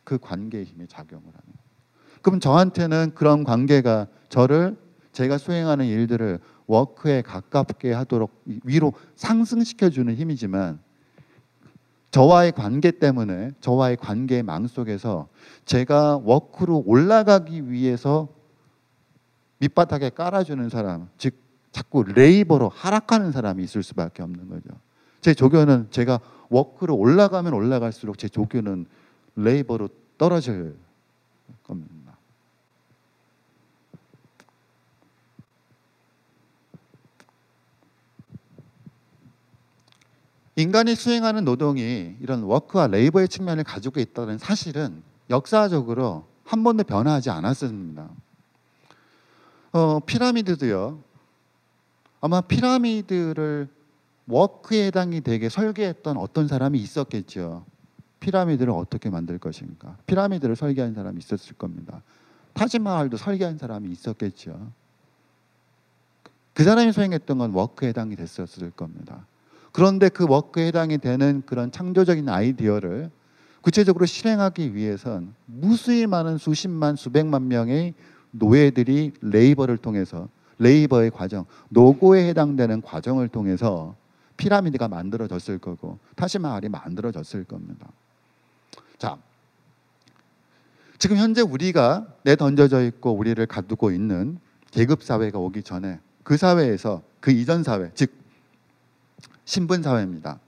[0.05, 1.69] 그 관계의 힘이 작용을 하는 거예요.
[2.23, 4.77] 그럼 저한테는 그런 관계가 저를
[5.13, 8.31] 제가 수행하는 일들을 워크에 가깝게 하도록
[8.65, 10.81] 위로 상승시켜 주는 힘이지만
[12.11, 15.29] 저와의 관계 때문에 저와의 관계의 망 속에서
[15.65, 18.29] 제가 워크로 올라가기 위해서
[19.59, 24.69] 밑바닥에 깔아주는 사람, 즉 자꾸 레이버로 하락하는 사람이 있을 수밖에 없는 거죠.
[25.21, 28.87] 제 조교는 제가 워크로 올라가면 올라갈수록 제 조교는
[29.37, 30.77] 레이버로 떨어질
[31.63, 31.99] 겁니다.
[40.57, 48.09] 인간이 수행하는 노동이 이런 워크와 레이버의 측면을 가지고 있다는 사실은 역사적으로 한 번도 변화하지 않았습니다.
[49.73, 50.99] 어, 피라미드도요.
[52.21, 53.69] 아마 피라미드를
[54.27, 57.65] work에 해당이 되게 설계했던 어떤 사람이 있었겠죠.
[58.21, 59.97] 피라미드를 어떻게 만들 것인가.
[60.07, 62.03] 피라미드를 설계한 사람이 있었을 겁니다.
[62.53, 64.71] 타지마할도 설계한 사람이 있었겠죠.
[66.53, 69.25] 그 사람이 수행했던 건 work에 해당이 됐었을 겁니다.
[69.71, 73.11] 그런데 그 work에 해당이 되는 그런 창조적인 아이디어를
[73.61, 77.95] 구체적으로 실행하기 위해선 무수히 많은 수십만 수백만 명의
[78.33, 80.29] 노예들이 labor를 통해서
[80.59, 83.97] labor의 과정, 노고에 해당되는 과정을 통해서
[84.37, 87.89] 피라미드가 만들어졌을 거고 타지마할이 만들어졌을 겁니다.
[88.99, 89.19] 자,
[90.99, 94.39] 지금 현재 우리가 내던져져 있고 우리를 가두고 있는
[94.71, 98.13] 계급 사회가 오기 전에 그 사회에서 그 이전 사회, 즉
[99.45, 100.41] 신분 사회입니다.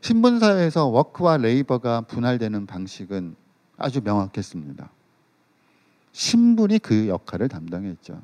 [0.00, 3.36] 신분 사회에서 work와 labor가 분할되는 방식은
[3.76, 4.90] 아주 명확했습니다.
[6.12, 8.22] 신분이 그 역할을 담당했죠.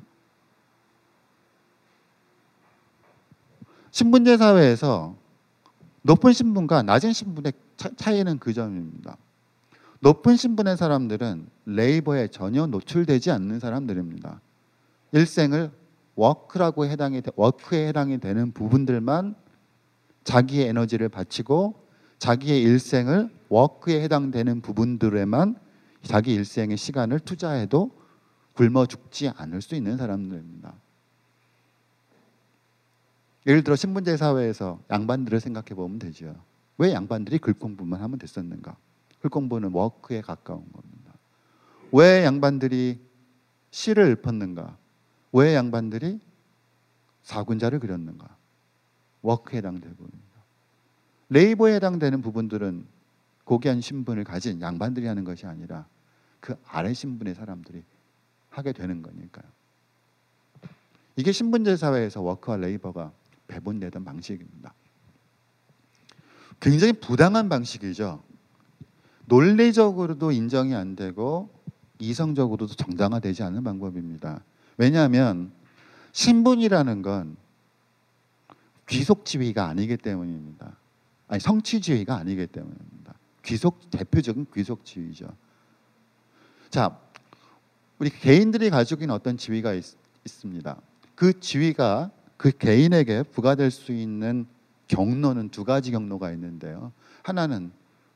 [3.91, 5.15] 신분제 사회에서
[6.01, 7.53] 높은 신분과 낮은 신분의
[7.95, 9.17] 차 이는 그 점입니다.
[9.99, 14.41] 높은 신분의 사람들은 레이버에 전혀 노출되지 않는 사람들입니다.
[15.11, 15.71] 일생을
[16.15, 19.35] 워크라고 해당이 워크에 해당이 되는 부분들만
[20.23, 21.75] 자기의 에너지를 바치고
[22.19, 25.55] 자기의 일생을 워크에 해당되는 부분들에만
[26.03, 27.91] 자기 일생의 시간을 투자해도
[28.53, 30.73] 굶어 죽지 않을 수 있는 사람들입니다.
[33.45, 36.35] 예를 들어 신분제 사회에서 양반들을 생각해 보면 되죠.
[36.77, 38.75] 왜 양반들이 글 공부만 하면 됐었는가?
[39.19, 41.13] 글 공부는 워크에 가까운 겁니다.
[41.91, 42.99] 왜 양반들이
[43.71, 44.77] 시를 읊었는가?
[45.33, 46.19] 왜 양반들이
[47.23, 48.35] 사군자를 그렸는가?
[49.21, 50.19] 워크에 해당되고입니다.
[51.29, 52.85] 레이버에 해당되는 부분들은
[53.45, 55.85] 고귀한 신분을 가진 양반들이 하는 것이 아니라
[56.39, 57.83] 그 아래 신분의 사람들이
[58.49, 59.45] 하게 되는 거니까요.
[61.15, 63.11] 이게 신분제 사회에서 워크와 레이버가
[63.51, 64.73] 배분되던 방식입니다.
[66.59, 68.23] 굉장히 부당한 방식이죠.
[69.25, 71.49] 논리적으로도 인정이 안 되고
[71.99, 74.43] 이성적으로도 정당화되지 않는 방법입니다.
[74.77, 75.51] 왜냐하면
[76.13, 77.35] 신분이라는 건
[78.87, 80.77] 귀속 지위가 아니기 때문입니다.
[81.27, 83.13] 아니 성취 지위가 아니기 때문입니다.
[83.43, 85.27] 귀속 대표적인 귀속 지위죠.
[86.69, 86.97] 자,
[87.99, 89.83] 우리 개인들이 가지고 있는 어떤 지위가 있,
[90.25, 90.81] 있습니다.
[91.15, 92.11] 그 지위가
[92.41, 94.47] 그 개인에게 부과될 수 있는
[94.87, 96.91] 경로는 두 가지 경로가 있는데요.
[97.21, 97.71] 하나는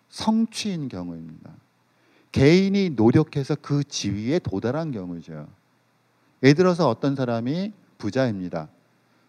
[0.10, 1.52] 성취인 경우입니다.
[2.32, 5.48] 개인이 노력해서 그 지위에 도달한 경우죠.
[6.42, 8.68] 예를 들어서 어떤 사람이 부자입니다.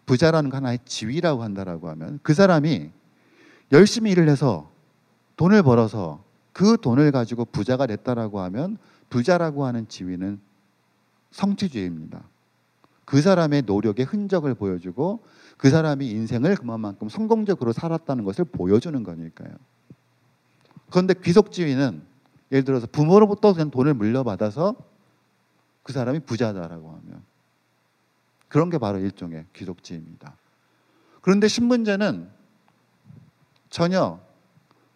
[0.07, 2.89] 부자라는 건 하나의 지위라고 한다라고 하면 그 사람이
[3.73, 4.71] 열심히 일을 해서
[5.35, 6.23] 돈을 벌어서
[6.53, 8.79] 그 돈을 가지고 부자가 됐다라고 하면
[9.11, 10.39] 부자라고 하는 지위는
[11.29, 12.23] 성취주의입니다.
[13.07, 15.23] 그 사람의 노력의 흔적을 보여주고
[15.55, 19.49] 그 사람이 인생을 그만큼 성공적으로 살았다는 것을 보여주는 거니까요.
[20.89, 22.01] 그런데 귀속 지위는
[22.51, 24.75] 예를 들어서 부모로부터 그냥 돈을 물려받아서
[25.83, 27.23] 그 사람이 부자다라고 하면
[28.49, 30.35] 그런 게 바로 일종의 귀속지입니다.
[31.21, 32.29] 그런데 신분제는
[33.69, 34.19] 전혀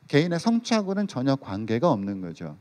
[0.10, 2.58] 개인의 성취하고는 전혀 관계가 없는 거죠.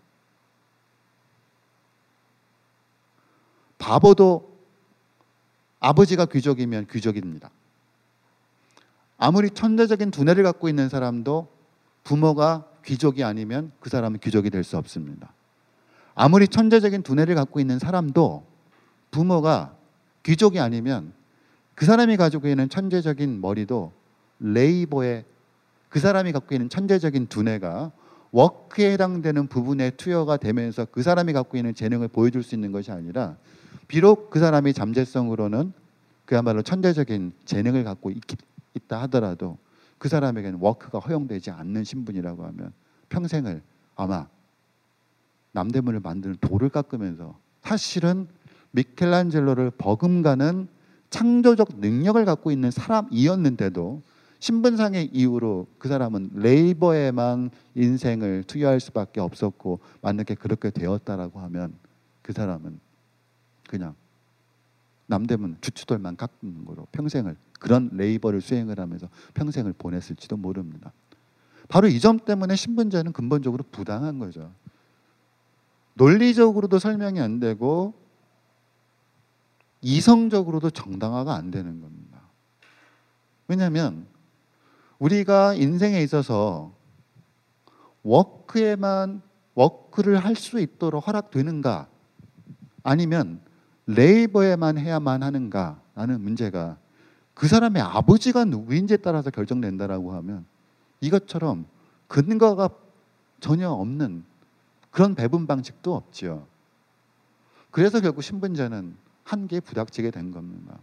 [3.79, 4.50] 바보도
[5.81, 7.51] 아버지가 귀족이면 귀족입니다.
[9.19, 11.49] 아무리 천재적인 두뇌를 갖고 있는 사람도
[12.05, 15.33] 부모가 귀족이 아니면 그 사람은 귀족이 될 수 없습니다.
[16.15, 18.45] 아무리 천재적인 두뇌를 갖고 있는 사람도
[19.11, 19.75] 부모가
[20.23, 21.13] 귀족이 아니면
[21.75, 23.93] 그 사람이 가지고 있는 천재적인 머리도
[24.41, 25.25] 레이버의
[25.89, 27.91] 그 사람이 갖고 있는 천재적인 두뇌가
[28.33, 33.37] 워크에 해당되는 부분에 투여가 되면서 그 사람이 갖고 있는 재능을 보여줄 수 있는 것이 아니라
[33.89, 35.73] 비록 그 사람이 잠재성으로는
[36.25, 38.21] 그야말로 천재적인 재능을 갖고 있,
[38.87, 39.59] 다 하더라도
[39.99, 42.73] 그 사람에게는 워크가 허용되지 않는 신분이라고 하면
[43.09, 43.63] 평생을
[43.97, 44.29] 아마
[45.53, 48.29] 남대문을 만드는 돌을 깎으면서 사실은
[48.71, 50.69] 미켈란젤로를 버금가는
[51.11, 54.03] 창조적 능력을 갖고 있는 사람이었는데도
[54.41, 61.75] 신분상의 이유로 그 사람은 레이버에만 인생을 투여할 수밖에 없었고 만약에 그렇게 되었다라고 하면
[62.23, 62.81] 그 사람은
[63.69, 63.95] 그냥
[65.07, 70.93] 남대문 주추돌만 깎는 거로 평생을 그런 레이버를 수행을 하면서 평생을 보냈을지도 모릅니다.
[71.69, 74.53] 바로 이 점 때문에 신분제는 근본적으로 부당한 거죠.
[75.95, 77.95] 논리적으로도 설명이 안 되고
[79.83, 82.21] 이성적으로도 정당화가 안 되는 겁니다.
[83.49, 84.07] 왜냐하면
[85.01, 86.73] 우리가 인생에 있어서
[88.03, 89.23] work에만
[89.55, 91.89] work를 할 수 있도록 허락되는가
[92.83, 93.41] 아니면
[93.87, 96.79] labor에만 해야만 하는가 라는 문제가
[97.35, 100.47] 그 사람의 아버지가 누구인지에 따라서 결정된다라고 하면
[101.01, 101.67] 이것처럼
[102.07, 102.69] 근거가
[103.41, 104.25] 전혀 없는
[104.91, 106.47] 그런 배분 방식도 없지요.
[107.71, 110.79] 그래서 결국 신분제는 한계에 부닥치게 된 겁니다.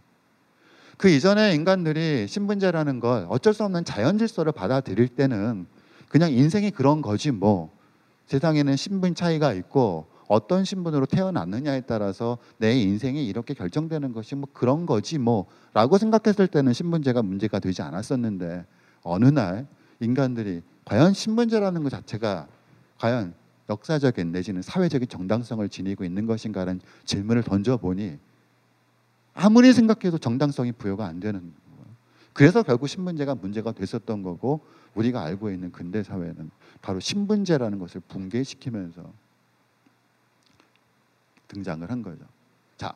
[0.98, 5.66] 그 이전에 인간들이 신분제라는 걸 어쩔 수 없는 자연 질서를 받아들일 때는
[6.08, 7.70] 그냥 인생이 그런 거지 뭐.
[8.26, 14.86] 세상에는 신분 차이가 있고 어떤 신분으로 태어났느냐에 따라서 내 인생이 이렇게 결정되는 것이 뭐 그런
[14.86, 18.66] 거지 뭐라고 생각했을 때는 신분제가 문제가 되지 않았었는데
[19.02, 19.66] 어느 날
[20.00, 22.48] 인간들이 과연 신분제라는 것 자체가
[22.98, 23.34] 과연
[23.70, 28.18] 역사적인 내지는 사회적인 정당성을 지니고 있는 것인가라는 질문을 던져보니
[29.40, 31.86] 아무리 생각해도 정당성이 부여가 안 되는 거예요.
[32.32, 34.62] 그래서 결국 신분제가 문제가 됐었던 거고
[34.96, 36.50] 우리가 알고 있는 근대 사회는
[36.82, 39.12] 바로 신분제라는 것을 붕괴시키면서
[41.46, 42.24] 등장을 한 거죠.
[42.76, 42.94] 자,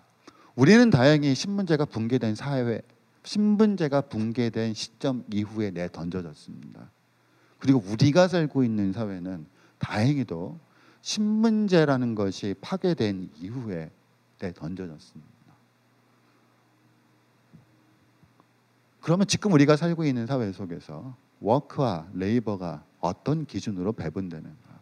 [0.57, 2.83] 우리는 다행히 신분제가 붕괴된 사회,
[3.23, 6.91] 신분제가 붕괴된 시점 이후에 내 던져졌습니다.
[7.61, 9.47] 그리고 우리가 살고 있는 사회는
[9.79, 10.59] 다행히도
[11.03, 13.93] 신분제라는 것이 파괴된 이후에
[14.41, 15.42] 내 던져졌습니다.
[19.03, 24.73] 그러면 지금 우리가 살고 있는 사회 속에서 work와 labor가 어떤 기준으로 배분되는가?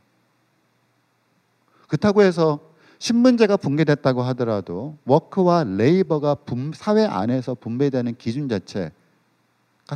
[1.88, 2.60] 그렇다고 해서
[2.98, 8.90] 신분제가 붕괴됐다고 하더라도 work와 labor가 분, 사회 안에서 분배되는 기준 자체가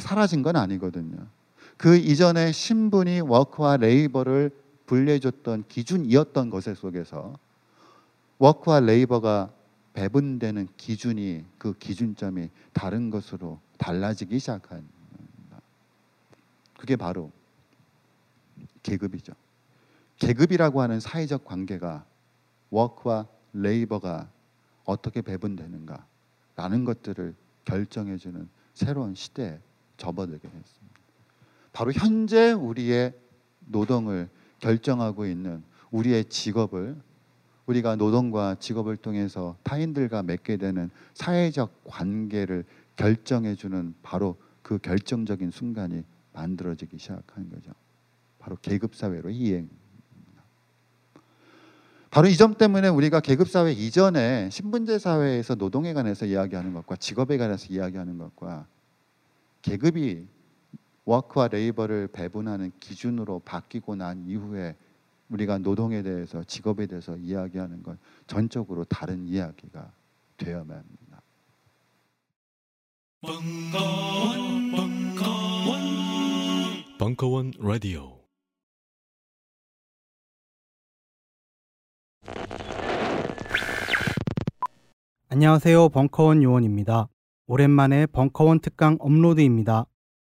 [0.01, 1.19] 사라진 건 아니거든요.
[1.77, 4.51] 그 이전에 신분이 work와 labor를
[4.87, 7.35] 분리해줬던 기준이었던 것의 속에서
[8.39, 9.51] 워크와 레이버가
[9.93, 14.87] 배분되는 기준이 그 기준점이 다른 것으로 달라지기 시작한
[16.79, 17.31] 그게 바로
[18.83, 19.33] 계급이죠.
[20.19, 22.05] 계급이라고 하는 사회적 관계가
[22.71, 24.29] 워크와 레이버가
[24.85, 29.59] 어떻게 배분되는가라는 것들을 결정해주는 새로운 시대에
[29.97, 31.01] 접어들게 됐습니다.
[31.73, 33.15] 바로 현재 우리의
[33.67, 34.29] 노동을
[34.61, 37.01] 결정하고 있는 우리의 직업을
[37.67, 42.65] 우리가 노동과 직업을 통해서 타인들과 맺게 되는 사회적 관계를
[42.97, 47.73] 결정해주는 바로 그 결정적인 순간이 만들어지기 시작한 거죠.
[48.39, 49.69] 바로 계급 사회로 이행.
[52.11, 57.37] 바로 이 점 때문에 우리가 계급 사회 이전에 신분제 사회에서 노동에 관해서 이야기하는 것과 직업에
[57.39, 58.67] 관해서 이야기하는 것과
[59.63, 60.27] 계급이
[61.05, 64.77] 워크와 레이버를 배분하는 기준으로 바뀌고 난 이후에
[65.29, 69.91] 우리가 노동에 대해서 직업에 대해서 이야기하는 건 전적으로 다른 이야기가
[70.37, 71.04] 되어야만 합니다.
[73.27, 75.81] 벙커원, 벙커원,
[76.99, 78.21] 벙커원 라디오.
[85.31, 85.89] 안녕하세요.
[85.89, 87.09] 벙커원 요원입니다.
[87.47, 89.87] 오랜만에 벙커원 특강 업로드입니다.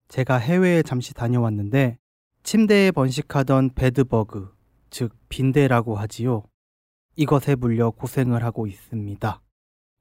[0.07, 1.99] 제가 해외에 잠시 다녀왔는데
[2.45, 4.55] 침대에 번식하던 bedbug,
[4.91, 6.45] 즉 빈대라고 하지요.
[7.17, 9.43] 이것에 물려 고생을 하고 있습니다.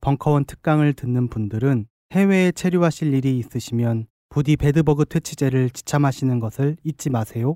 [0.02, 7.56] 벙커원 특강을 듣는 분들은 해외에 체류하실 일이 있으시면 부디 bedbug 퇴치제를 지참하시는 것을 잊지 마세요.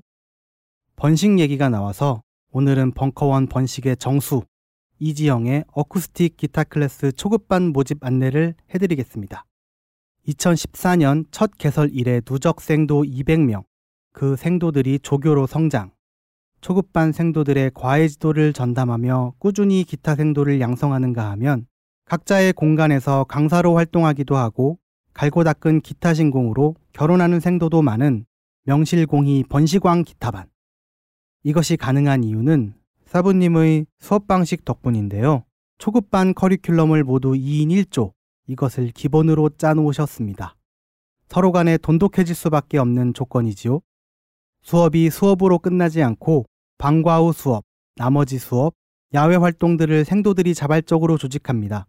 [0.96, 2.22] 번식 얘기가 나와서
[2.52, 4.42] 오늘은 벙커원 번식의 정수
[4.98, 9.44] 이지영의 어쿠스틱 기타 클래스 초급반 모집 안내를 해드리겠습니다.
[10.28, 13.64] 2014년 첫 개설 이래 누적 생도 200명,
[14.12, 15.92] 그 생도들이 조교로 성장,
[16.60, 21.66] 초급반 생도들의 과외 지도를 전담하며 꾸준히 기타 생도를 양성하는가 하면
[22.10, 24.80] 각자의 공간에서 강사로 활동하기도 하고
[25.14, 28.26] 갈고 닦은 기타 신공으로 결혼하는 생도도 많은
[28.64, 30.48] 명실공히 번시광 기타반.
[31.44, 32.74] 이것이 가능한 이유는
[33.06, 35.44] 사부님의 수업 방식 덕분인데요.
[35.78, 38.10] 초급반 커리큘럼을 모두 2인 1조
[38.48, 40.56] 이것을 기본으로 짜놓으셨습니다.
[41.28, 43.82] 서로 간에 돈독해질 수밖에 없는 조건이지요.
[44.62, 46.46] 수업이 수업으로 끝나지 않고
[46.76, 47.62] 방과 후 수업,
[47.94, 48.74] 나머지 수업,
[49.14, 51.86] 야외 활동들을 생도들이 자발적으로 조직합니다.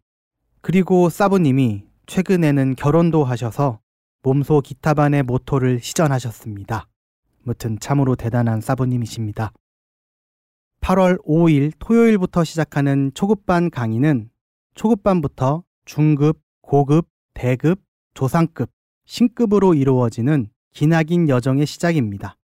[0.61, 3.79] 그리고 사부님이 최근에는 결혼도 하셔서
[4.21, 6.87] 몸소 기타반의 모토를 시전하셨습니다.
[7.41, 9.51] 무튼 참으로 대단한 사부님이십니다.
[10.81, 14.29] 8월 5일 토요일부터 시작하는 초급반 강의는
[14.75, 17.81] 초급반부터 중급, 고급, 대급,
[18.13, 18.69] 조상급,
[19.05, 22.37] 신급으로 이루어지는 기나긴 여정의 시작입니다.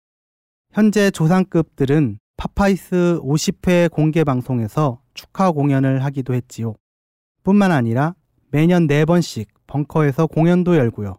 [0.72, 6.76] 현재 조상급들은 파파이스 50회 공개 방송에서 축하 공연을 하기도 했지요.
[7.48, 8.14] 뿐만 아니라
[8.52, 11.18] 매년 4번씩 벙커에서 공연도 열고요.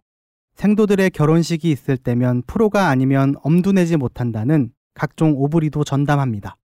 [0.56, 6.58] 생도들의 결혼식이 있을 때면 프로가 아니면 엄두 내지 못한다는 각종 오브리도 전담합니다.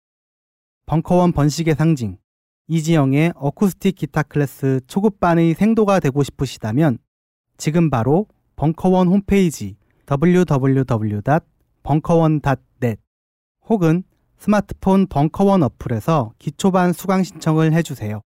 [0.84, 2.18] 벙커원 번식의 상징,
[2.68, 6.98] 이지영의 어쿠스틱 기타 클래스 초급반의 생도가 되고 싶으시다면
[7.56, 9.78] 지금 바로 벙커원 홈페이지
[10.10, 13.00] www.벙커원.net
[13.70, 14.02] 혹은
[14.36, 18.20] 스마트폰 벙커원 어플에서 기초반 수강 신청을 해주세요.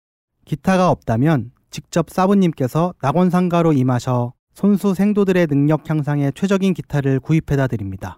[0.48, 8.18] 기타가 없다면 직접 사부님께서 낙원상가로 임하셔 손수 생도들의 능력 향상에 최적인 기타를 구입해다 드립니다.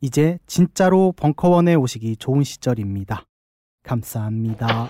[0.00, 3.24] 이제 진짜로 벙커원에 오시기 좋은 시절입니다.
[3.82, 4.88] 감사합니다.